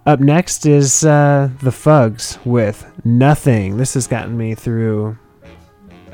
Up 0.04 0.20
next 0.20 0.66
is 0.66 1.02
uh, 1.02 1.48
the 1.62 1.72
Fugs 1.72 2.38
with 2.44 2.86
Nothing. 3.06 3.78
This 3.78 3.94
has 3.94 4.06
gotten 4.06 4.36
me 4.36 4.54
through, 4.54 5.16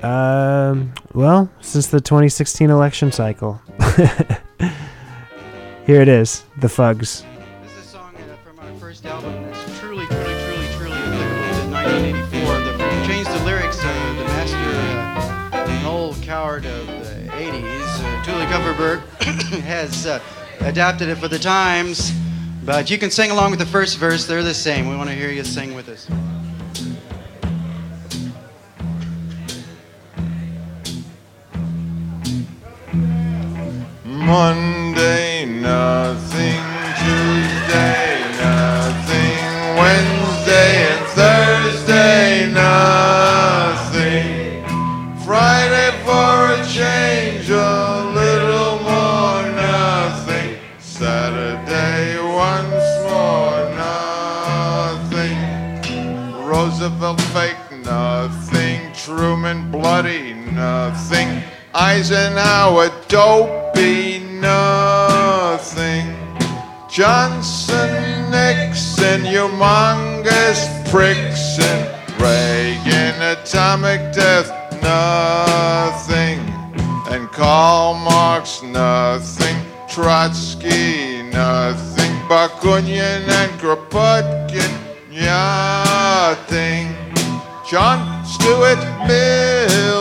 um, 0.01 0.95
well, 1.13 1.51
since 1.61 1.89
the 1.89 2.01
2016 2.01 2.71
election 2.71 3.11
cycle. 3.11 3.61
Here 5.87 6.01
it 6.01 6.09
is, 6.09 6.45
the 6.57 6.69
Fugs. 6.69 7.27
This 7.63 7.73
is 7.73 7.79
a 7.79 7.89
song 7.89 8.15
from 8.43 8.59
our 8.59 8.73
first 8.81 9.05
album 9.05 9.35
that's 9.43 9.79
truly, 9.79 10.07
truly, 10.07 10.25
truly, 10.25 10.67
truly 10.79 10.97
applicable 10.97 11.61
to 11.61 11.71
1984. 11.71 12.61
The, 12.61 13.07
changed 13.07 13.31
the 13.31 13.45
lyrics. 13.45 13.79
Uh, 13.81 14.15
the 14.17 14.25
master, 14.25 15.59
uh, 15.59 15.83
Noel 15.83 16.15
Coward 16.23 16.65
of 16.65 16.87
the 16.87 17.29
80s, 17.33 17.83
uh, 18.03 18.25
Tuli 18.25 18.47
Kupferberg, 18.47 19.01
has 19.65 20.07
uh, 20.07 20.21
adapted 20.61 21.11
it 21.11 21.17
for 21.17 21.29
the 21.29 21.39
times. 21.39 22.13
But 22.65 22.91
you 22.91 22.97
can 22.97 23.11
sing 23.11 23.31
along 23.31 23.51
with 23.51 23.59
the 23.59 23.67
first 23.67 23.99
verse. 23.99 24.25
They're 24.25 24.43
the 24.43 24.55
same. 24.55 24.89
We 24.89 24.97
want 24.97 25.11
to 25.11 25.15
hear 25.15 25.31
you 25.31 25.45
sing 25.45 25.75
with 25.75 25.91
us. 25.91 26.09
Monday, 34.27 35.45
nothing. 35.45 36.63
Tuesday, 36.97 38.25
nothing. 38.41 39.39
Wednesday 39.77 40.89
and 40.89 41.05
Thursday, 41.09 42.51
nothing. 42.51 44.25
Friday 45.27 45.91
for 46.07 46.53
a 46.57 46.65
change, 46.67 47.51
a 47.51 48.13
little 48.15 48.79
more, 48.81 49.43
nothing. 49.53 50.57
Saturday, 50.79 52.19
once 52.19 52.89
more, 53.05 53.69
nothing. 53.77 55.39
Roosevelt 56.47 57.21
fake, 57.21 57.59
nothing. 57.85 58.91
Truman 58.95 59.71
bloody, 59.71 60.33
nothing. 60.33 61.44
Eisenhower 61.75 62.91
dopey, 63.09 64.21
nothing. 64.21 66.07
Johnson, 66.89 68.31
Nixon, 68.31 69.23
humongous 69.23 70.89
pricks, 70.89 71.59
and 71.59 72.21
Reagan, 72.21 73.21
atomic 73.21 74.01
death, 74.13 74.53
nothing. 74.83 76.39
And 77.13 77.29
Karl 77.33 77.95
Marx, 77.95 78.63
nothing. 78.63 79.57
Trotsky, 79.89 81.25
nothing. 81.25 82.13
Bakunin 82.29 83.29
and 83.29 83.53
Kropotkin, 83.61 84.73
nothing. 85.11 86.95
John 87.69 88.25
Stuart 88.25 88.79
Mill. 89.09 89.94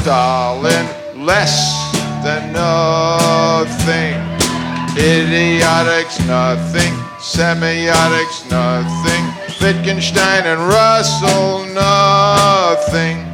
Stalin, 0.00 0.86
less 1.26 1.92
than 2.24 2.54
nothing. 2.54 4.16
Idiotics, 4.96 6.18
nothing. 6.26 6.92
Semiotics, 7.20 8.48
nothing. 8.50 9.22
Wittgenstein 9.60 10.46
and 10.46 10.60
Russell, 10.68 11.66
nothing. 11.74 13.26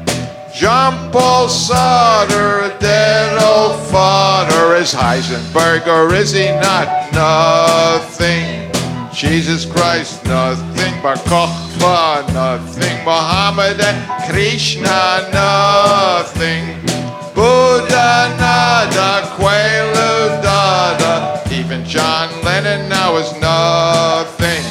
John 0.52 1.12
Paul 1.12 1.48
Sauter, 1.48 2.62
a 2.62 2.76
dead 2.80 3.40
old 3.40 3.78
fodder. 3.86 4.74
Is 4.74 4.93
Heisenberg 4.93 5.86
or 5.86 6.12
is 6.14 6.32
he 6.32 6.47
not? 6.47 7.12
Nothing. 7.12 8.65
Jesus 9.16 9.64
Christ, 9.64 10.22
nothing. 10.26 10.93
Bar 11.01 11.16
Kochba, 11.16 12.30
nothing. 12.34 13.02
Muhammad 13.02 13.80
and 13.80 14.30
Krishna, 14.30 15.26
nothing. 15.32 16.76
Buddha, 17.34 18.36
nada. 18.36 19.24
Quaalude, 19.38 20.43
dada. 20.43 21.43
Even 21.51 21.82
John 21.86 22.28
Lennon 22.44 22.90
now 22.90 23.16
is 23.16 23.32
nothing. 23.40 24.62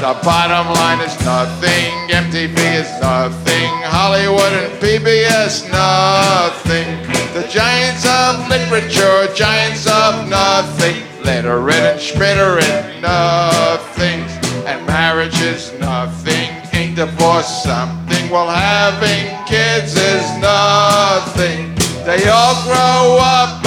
The 0.00 0.12
bottom 0.22 0.74
line 0.74 1.00
is 1.00 1.18
nothing. 1.24 1.92
MTV 2.12 2.58
is 2.74 3.00
nothing. 3.00 3.70
Hollywood 3.88 4.52
and 4.52 4.72
PBS, 4.82 5.64
nothing. 5.72 6.88
The 7.32 7.48
giants 7.48 8.04
of 8.04 8.46
literature, 8.50 9.32
giants 9.34 9.86
of 9.86 10.28
nothing. 10.28 11.02
Literate 11.24 11.72
and 11.72 11.98
spittering, 11.98 12.93
nothing. 13.04 14.20
And 14.66 14.86
marriage 14.86 15.38
is 15.40 15.72
nothing. 15.78 16.48
Ain't 16.72 16.96
divorce 16.96 17.62
something? 17.62 18.30
Well, 18.30 18.48
having 18.48 19.24
kids 19.46 19.92
is 19.96 20.24
nothing. 20.40 21.74
They 22.08 22.28
all 22.28 22.56
grow 22.64 23.18
up 23.20 23.63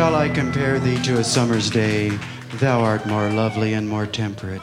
Shall 0.00 0.16
I 0.16 0.30
compare 0.30 0.78
thee 0.78 0.98
to 1.02 1.18
a 1.18 1.22
summer's 1.22 1.68
day? 1.68 2.08
Thou 2.54 2.80
art 2.80 3.04
more 3.04 3.28
lovely 3.28 3.74
and 3.74 3.86
more 3.86 4.06
temperate. 4.06 4.62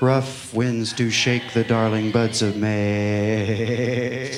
Rough 0.00 0.54
winds 0.54 0.92
do 0.92 1.10
shake 1.10 1.52
the 1.54 1.64
darling 1.64 2.12
buds 2.12 2.40
of 2.40 2.56
May. 2.56 4.30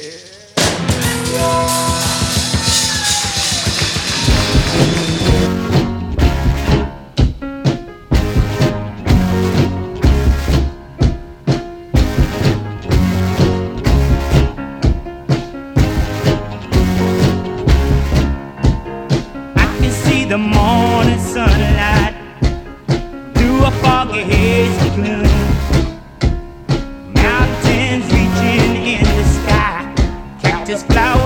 just 30.68 30.86
flowers. 30.86 31.17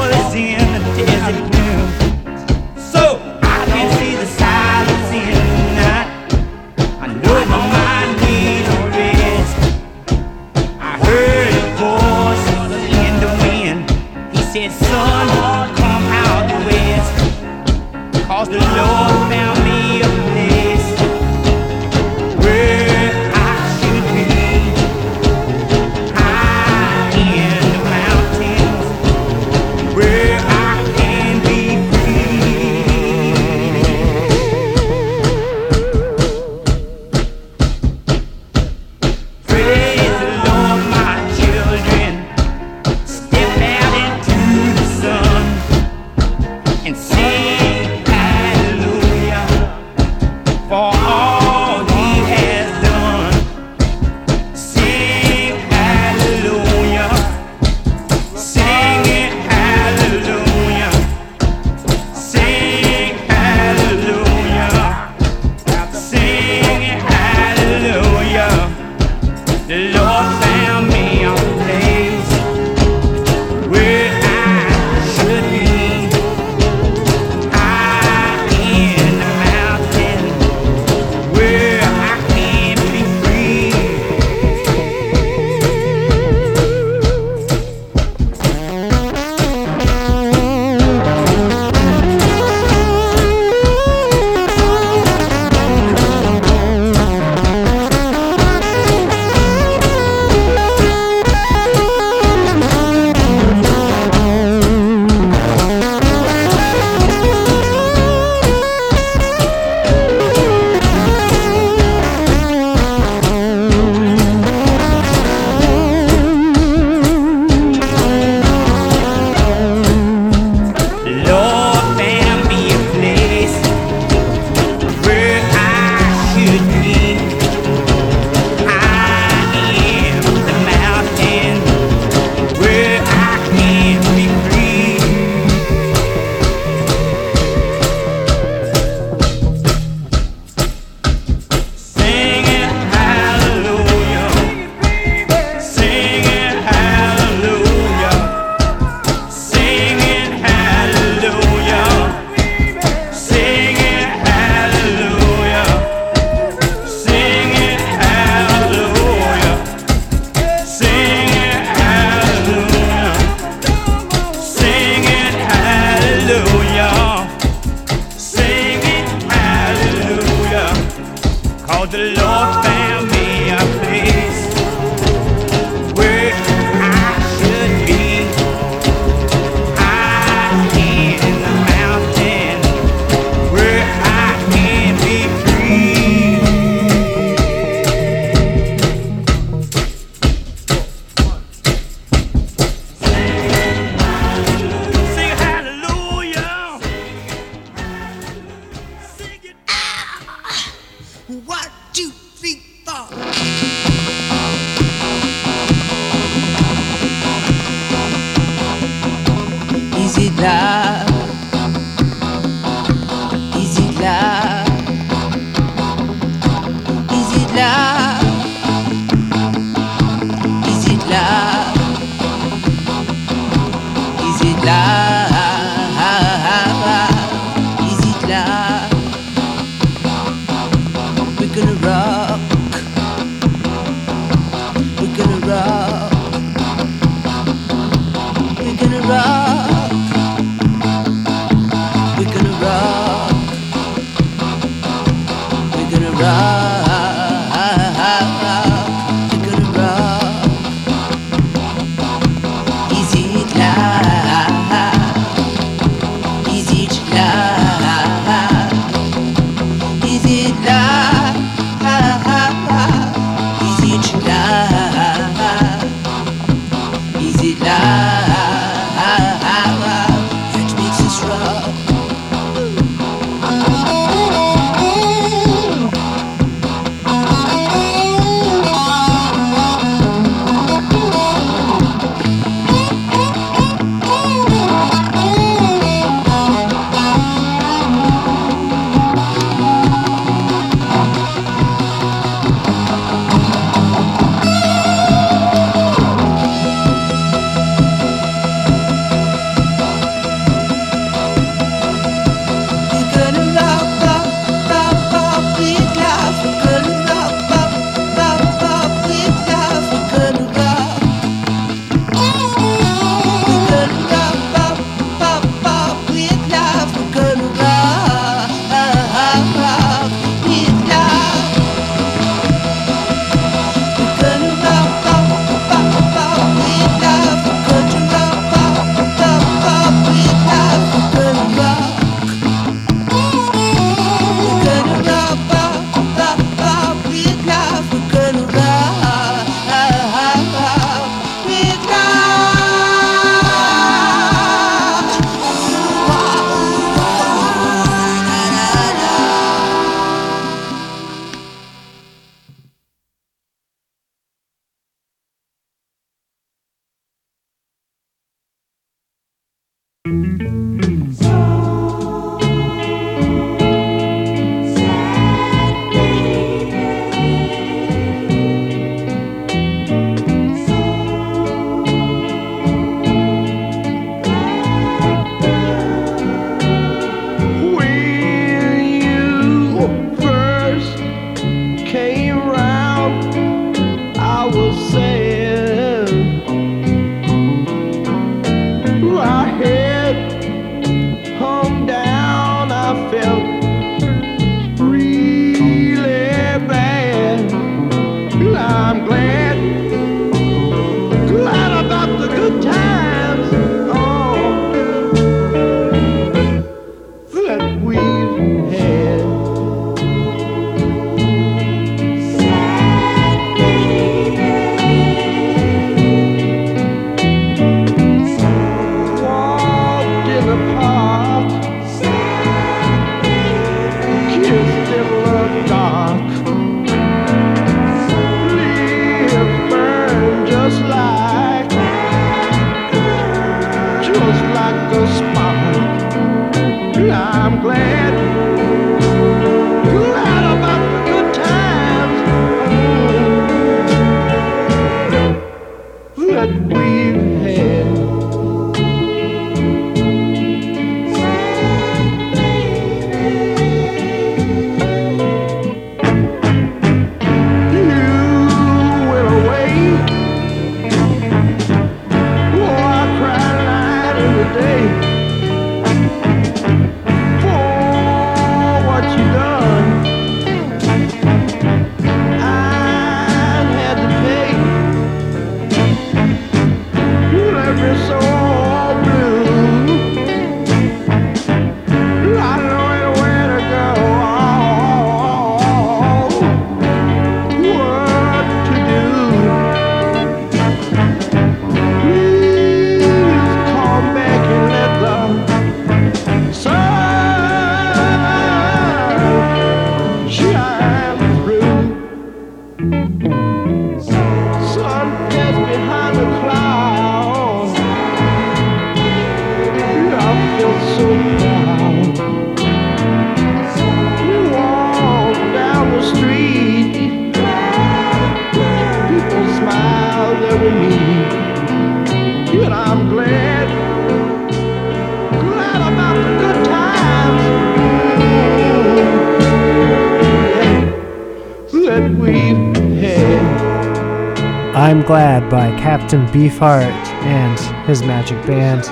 I'm 534.93 535.01
Glad 535.01 535.49
by 535.49 535.71
Captain 535.79 536.27
Beefheart 536.27 536.83
and 536.83 537.59
his 537.87 538.03
magic 538.03 538.37
band. 538.47 538.83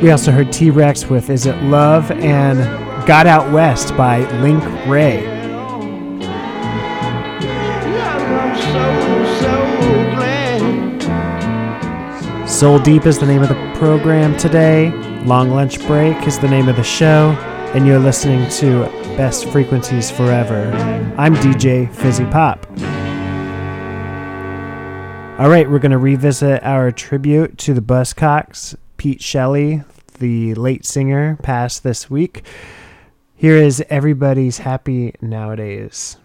We 0.00 0.12
also 0.12 0.30
heard 0.30 0.52
T 0.52 0.70
Rex 0.70 1.06
with 1.06 1.28
Is 1.28 1.44
It 1.44 1.60
Love 1.64 2.12
and 2.12 2.60
God 3.04 3.26
Out 3.26 3.52
West 3.52 3.96
by 3.96 4.20
Link 4.40 4.62
Wray. 4.86 5.26
Soul 12.46 12.78
Deep 12.78 13.06
is 13.06 13.18
the 13.18 13.26
name 13.26 13.42
of 13.42 13.48
the 13.48 13.74
program 13.76 14.36
today. 14.36 14.92
Long 15.24 15.50
Lunch 15.50 15.84
Break 15.88 16.28
is 16.28 16.38
the 16.38 16.48
name 16.48 16.68
of 16.68 16.76
the 16.76 16.84
show. 16.84 17.32
And 17.74 17.88
you're 17.88 17.98
listening 17.98 18.48
to 18.50 18.84
Best 19.16 19.48
Frequencies 19.48 20.12
Forever. 20.12 20.70
I'm 21.18 21.34
DJ 21.34 21.92
Fizzy 21.92 22.24
Pop. 22.26 22.69
All 25.40 25.48
right, 25.48 25.70
we're 25.70 25.78
going 25.78 25.90
to 25.92 25.96
revisit 25.96 26.62
our 26.62 26.92
tribute 26.92 27.56
to 27.60 27.72
the 27.72 27.80
Buzzcocks, 27.80 28.74
Pete 28.98 29.22
Shelley, 29.22 29.82
the 30.18 30.54
late 30.54 30.84
singer, 30.84 31.38
passed 31.42 31.82
this 31.82 32.10
week. 32.10 32.44
Here 33.36 33.56
is 33.56 33.82
Everybody's 33.88 34.58
Happy 34.58 35.14
Nowadays. 35.22 36.18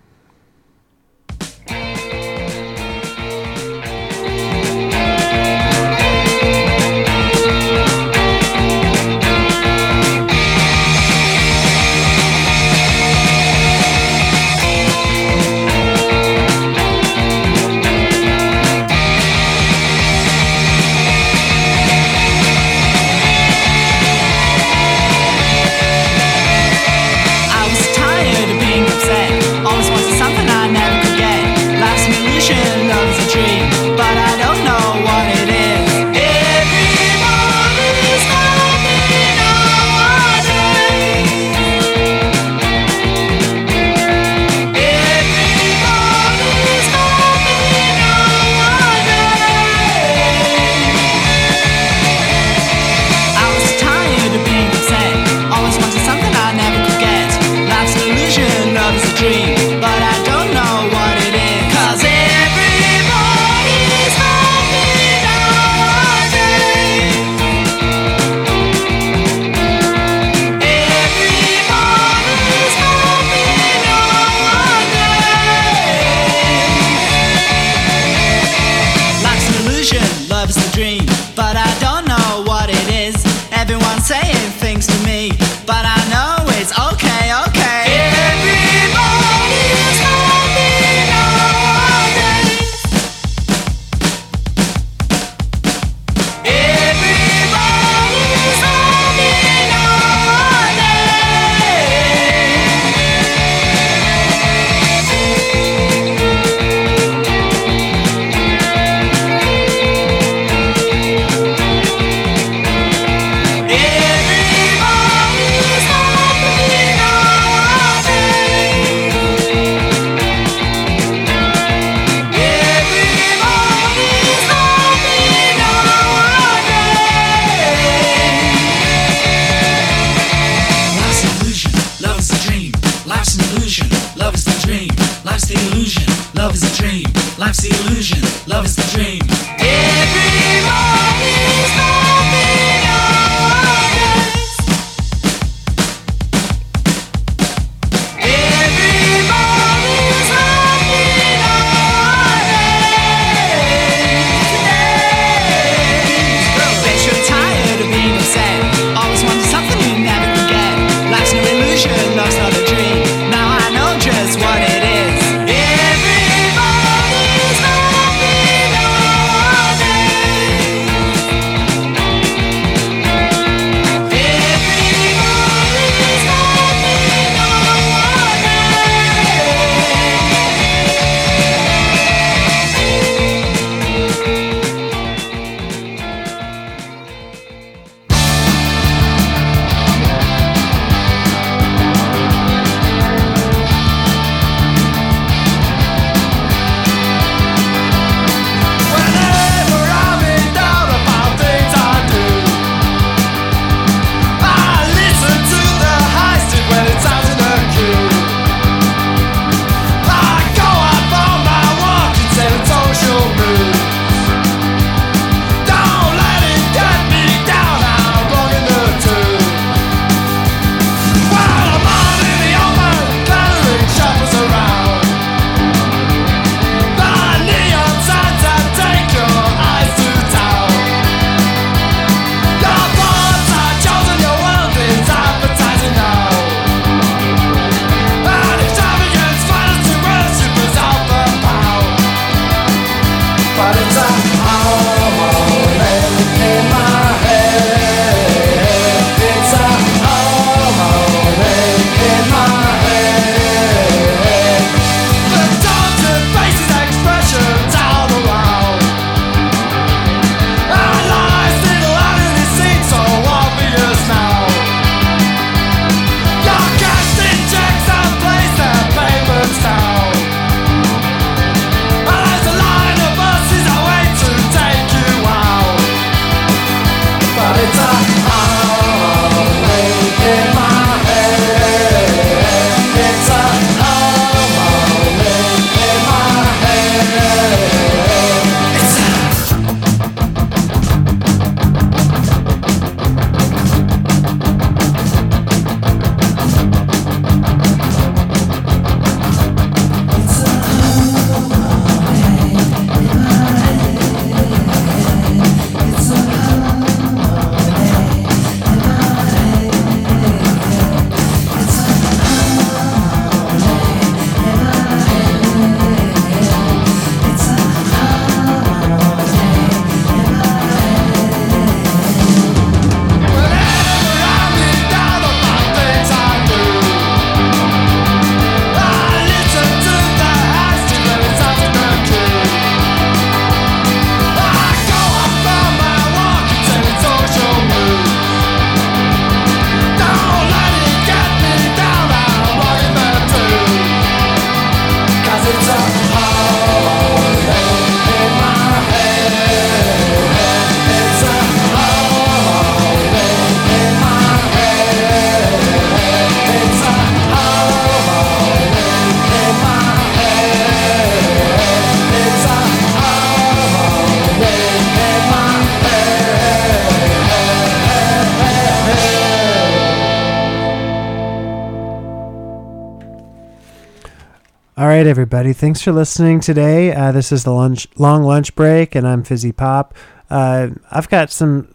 Right, 374.97 375.07
everybody. 375.07 375.51
Thanks 375.51 375.81
for 375.81 375.91
listening 375.91 376.39
today. 376.39 376.93
Uh, 376.93 377.11
this 377.11 377.29
is 377.29 377.43
the 377.43 377.51
lunch 377.51 377.85
long 377.97 378.23
lunch 378.23 378.55
break, 378.55 378.95
and 378.95 379.05
I'm 379.05 379.25
Fizzy 379.25 379.51
Pop. 379.51 379.93
Uh, 380.29 380.69
I've 380.89 381.09
got 381.09 381.29
some. 381.29 381.67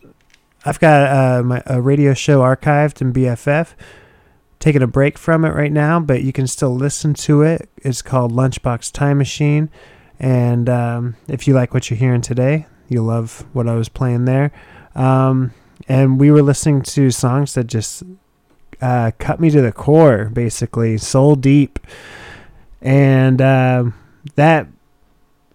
I've 0.64 0.80
got 0.80 1.10
uh, 1.10 1.42
my 1.42 1.62
a 1.66 1.82
radio 1.82 2.14
show 2.14 2.40
archived 2.40 3.02
in 3.02 3.12
BFF. 3.12 3.74
Taking 4.58 4.80
a 4.80 4.86
break 4.86 5.18
from 5.18 5.44
it 5.44 5.50
right 5.50 5.70
now, 5.70 6.00
but 6.00 6.22
you 6.22 6.32
can 6.32 6.46
still 6.46 6.74
listen 6.74 7.12
to 7.14 7.42
it. 7.42 7.68
It's 7.76 8.00
called 8.00 8.32
Lunchbox 8.32 8.90
Time 8.90 9.18
Machine, 9.18 9.68
and 10.18 10.70
um, 10.70 11.16
if 11.28 11.46
you 11.46 11.52
like 11.52 11.74
what 11.74 11.90
you're 11.90 11.98
hearing 11.98 12.22
today, 12.22 12.64
you'll 12.88 13.04
love 13.04 13.44
what 13.52 13.68
I 13.68 13.74
was 13.74 13.90
playing 13.90 14.24
there. 14.24 14.50
Um, 14.94 15.52
and 15.88 16.18
we 16.18 16.30
were 16.30 16.42
listening 16.42 16.80
to 16.82 17.10
songs 17.10 17.52
that 17.52 17.64
just 17.64 18.02
uh, 18.80 19.10
cut 19.18 19.40
me 19.40 19.50
to 19.50 19.60
the 19.60 19.72
core, 19.72 20.30
basically 20.32 20.96
soul 20.96 21.34
deep 21.36 21.78
and 22.82 23.40
um 23.40 23.94
that 24.34 24.66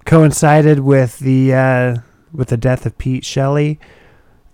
coincided 0.05 0.79
with 0.79 1.19
the 1.19 1.53
uh, 1.53 1.95
with 2.31 2.49
the 2.49 2.57
death 2.57 2.85
of 2.85 2.97
Pete 2.97 3.25
Shelley, 3.25 3.79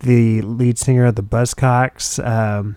the 0.00 0.42
lead 0.42 0.78
singer 0.78 1.06
of 1.06 1.14
the 1.14 1.22
Buzzcocks. 1.22 2.24
Um, 2.24 2.76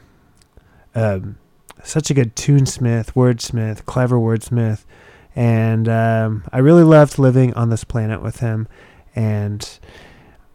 um, 0.93 1.37
such 1.83 2.09
a 2.09 2.13
good 2.13 2.35
tunesmith, 2.35 3.13
wordsmith, 3.13 3.85
clever 3.85 4.17
wordsmith, 4.17 4.85
and 5.35 5.87
um, 5.89 6.43
I 6.51 6.59
really 6.59 6.83
loved 6.83 7.19
living 7.19 7.53
on 7.53 7.69
this 7.69 7.83
planet 7.83 8.21
with 8.21 8.39
him. 8.39 8.67
And 9.15 9.79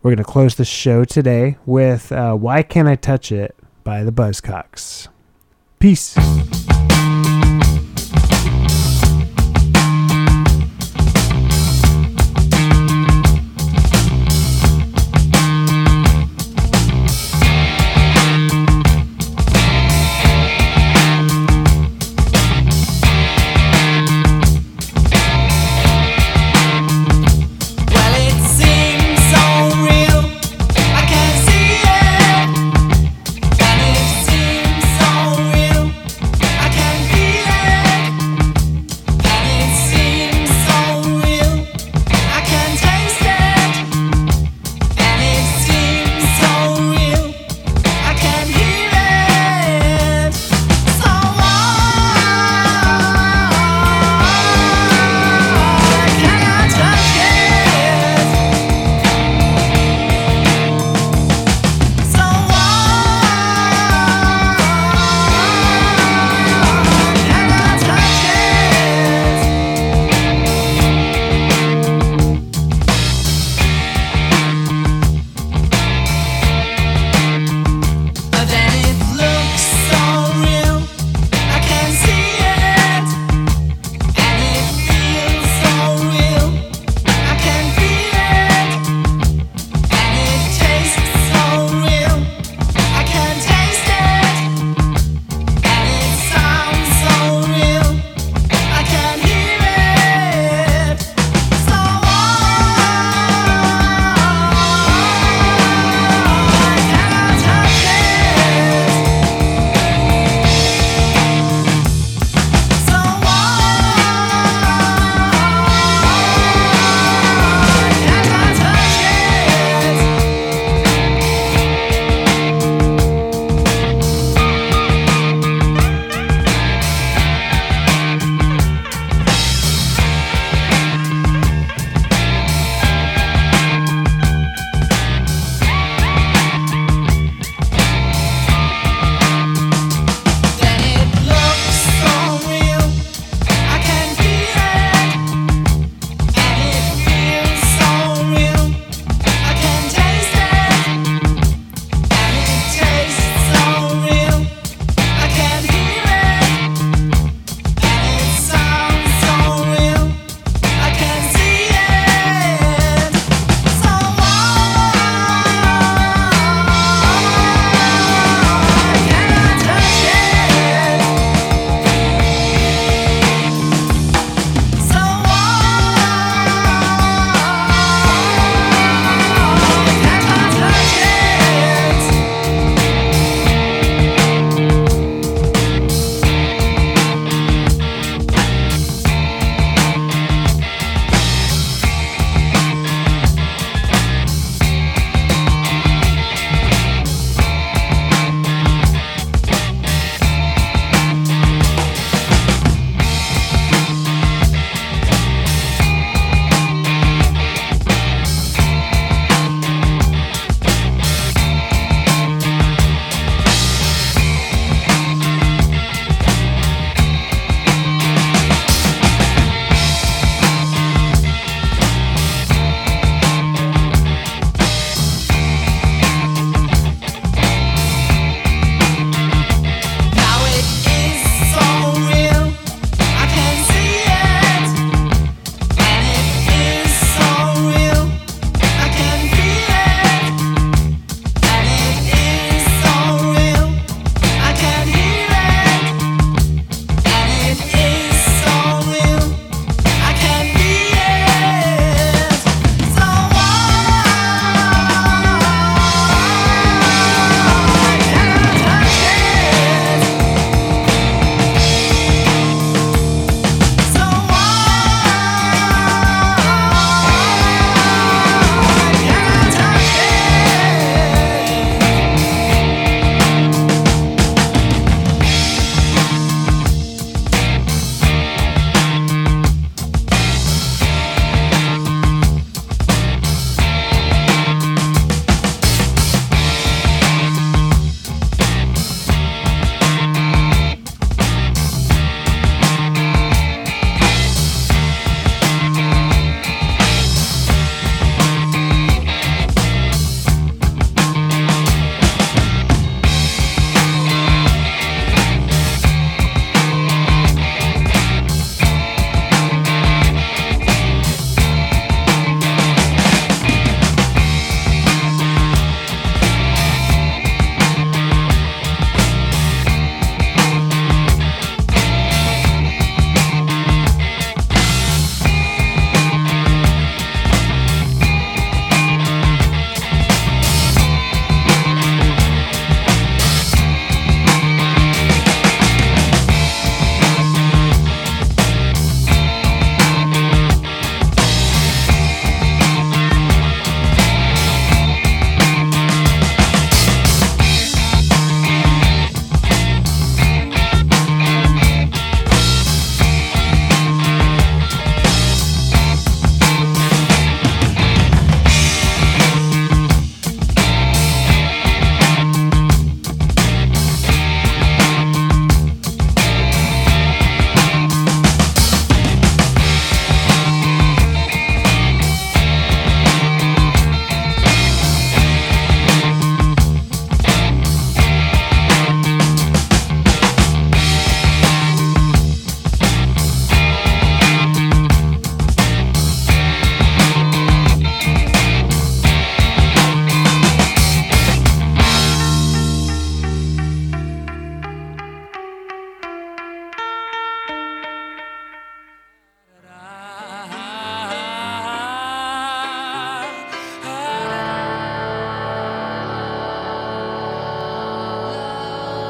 we're 0.03 0.15
gonna 0.15 0.25
close 0.25 0.55
the 0.55 0.65
show 0.65 1.05
today 1.05 1.57
with 1.67 2.12
uh, 2.12 2.35
"Why 2.35 2.62
Can't 2.62 2.89
I 2.89 2.97
Touch 2.97 3.33
It" 3.33 3.57
by 3.85 4.05
the 4.05 4.12
Buzzcocks. 4.12 5.09
Peace. 5.79 6.17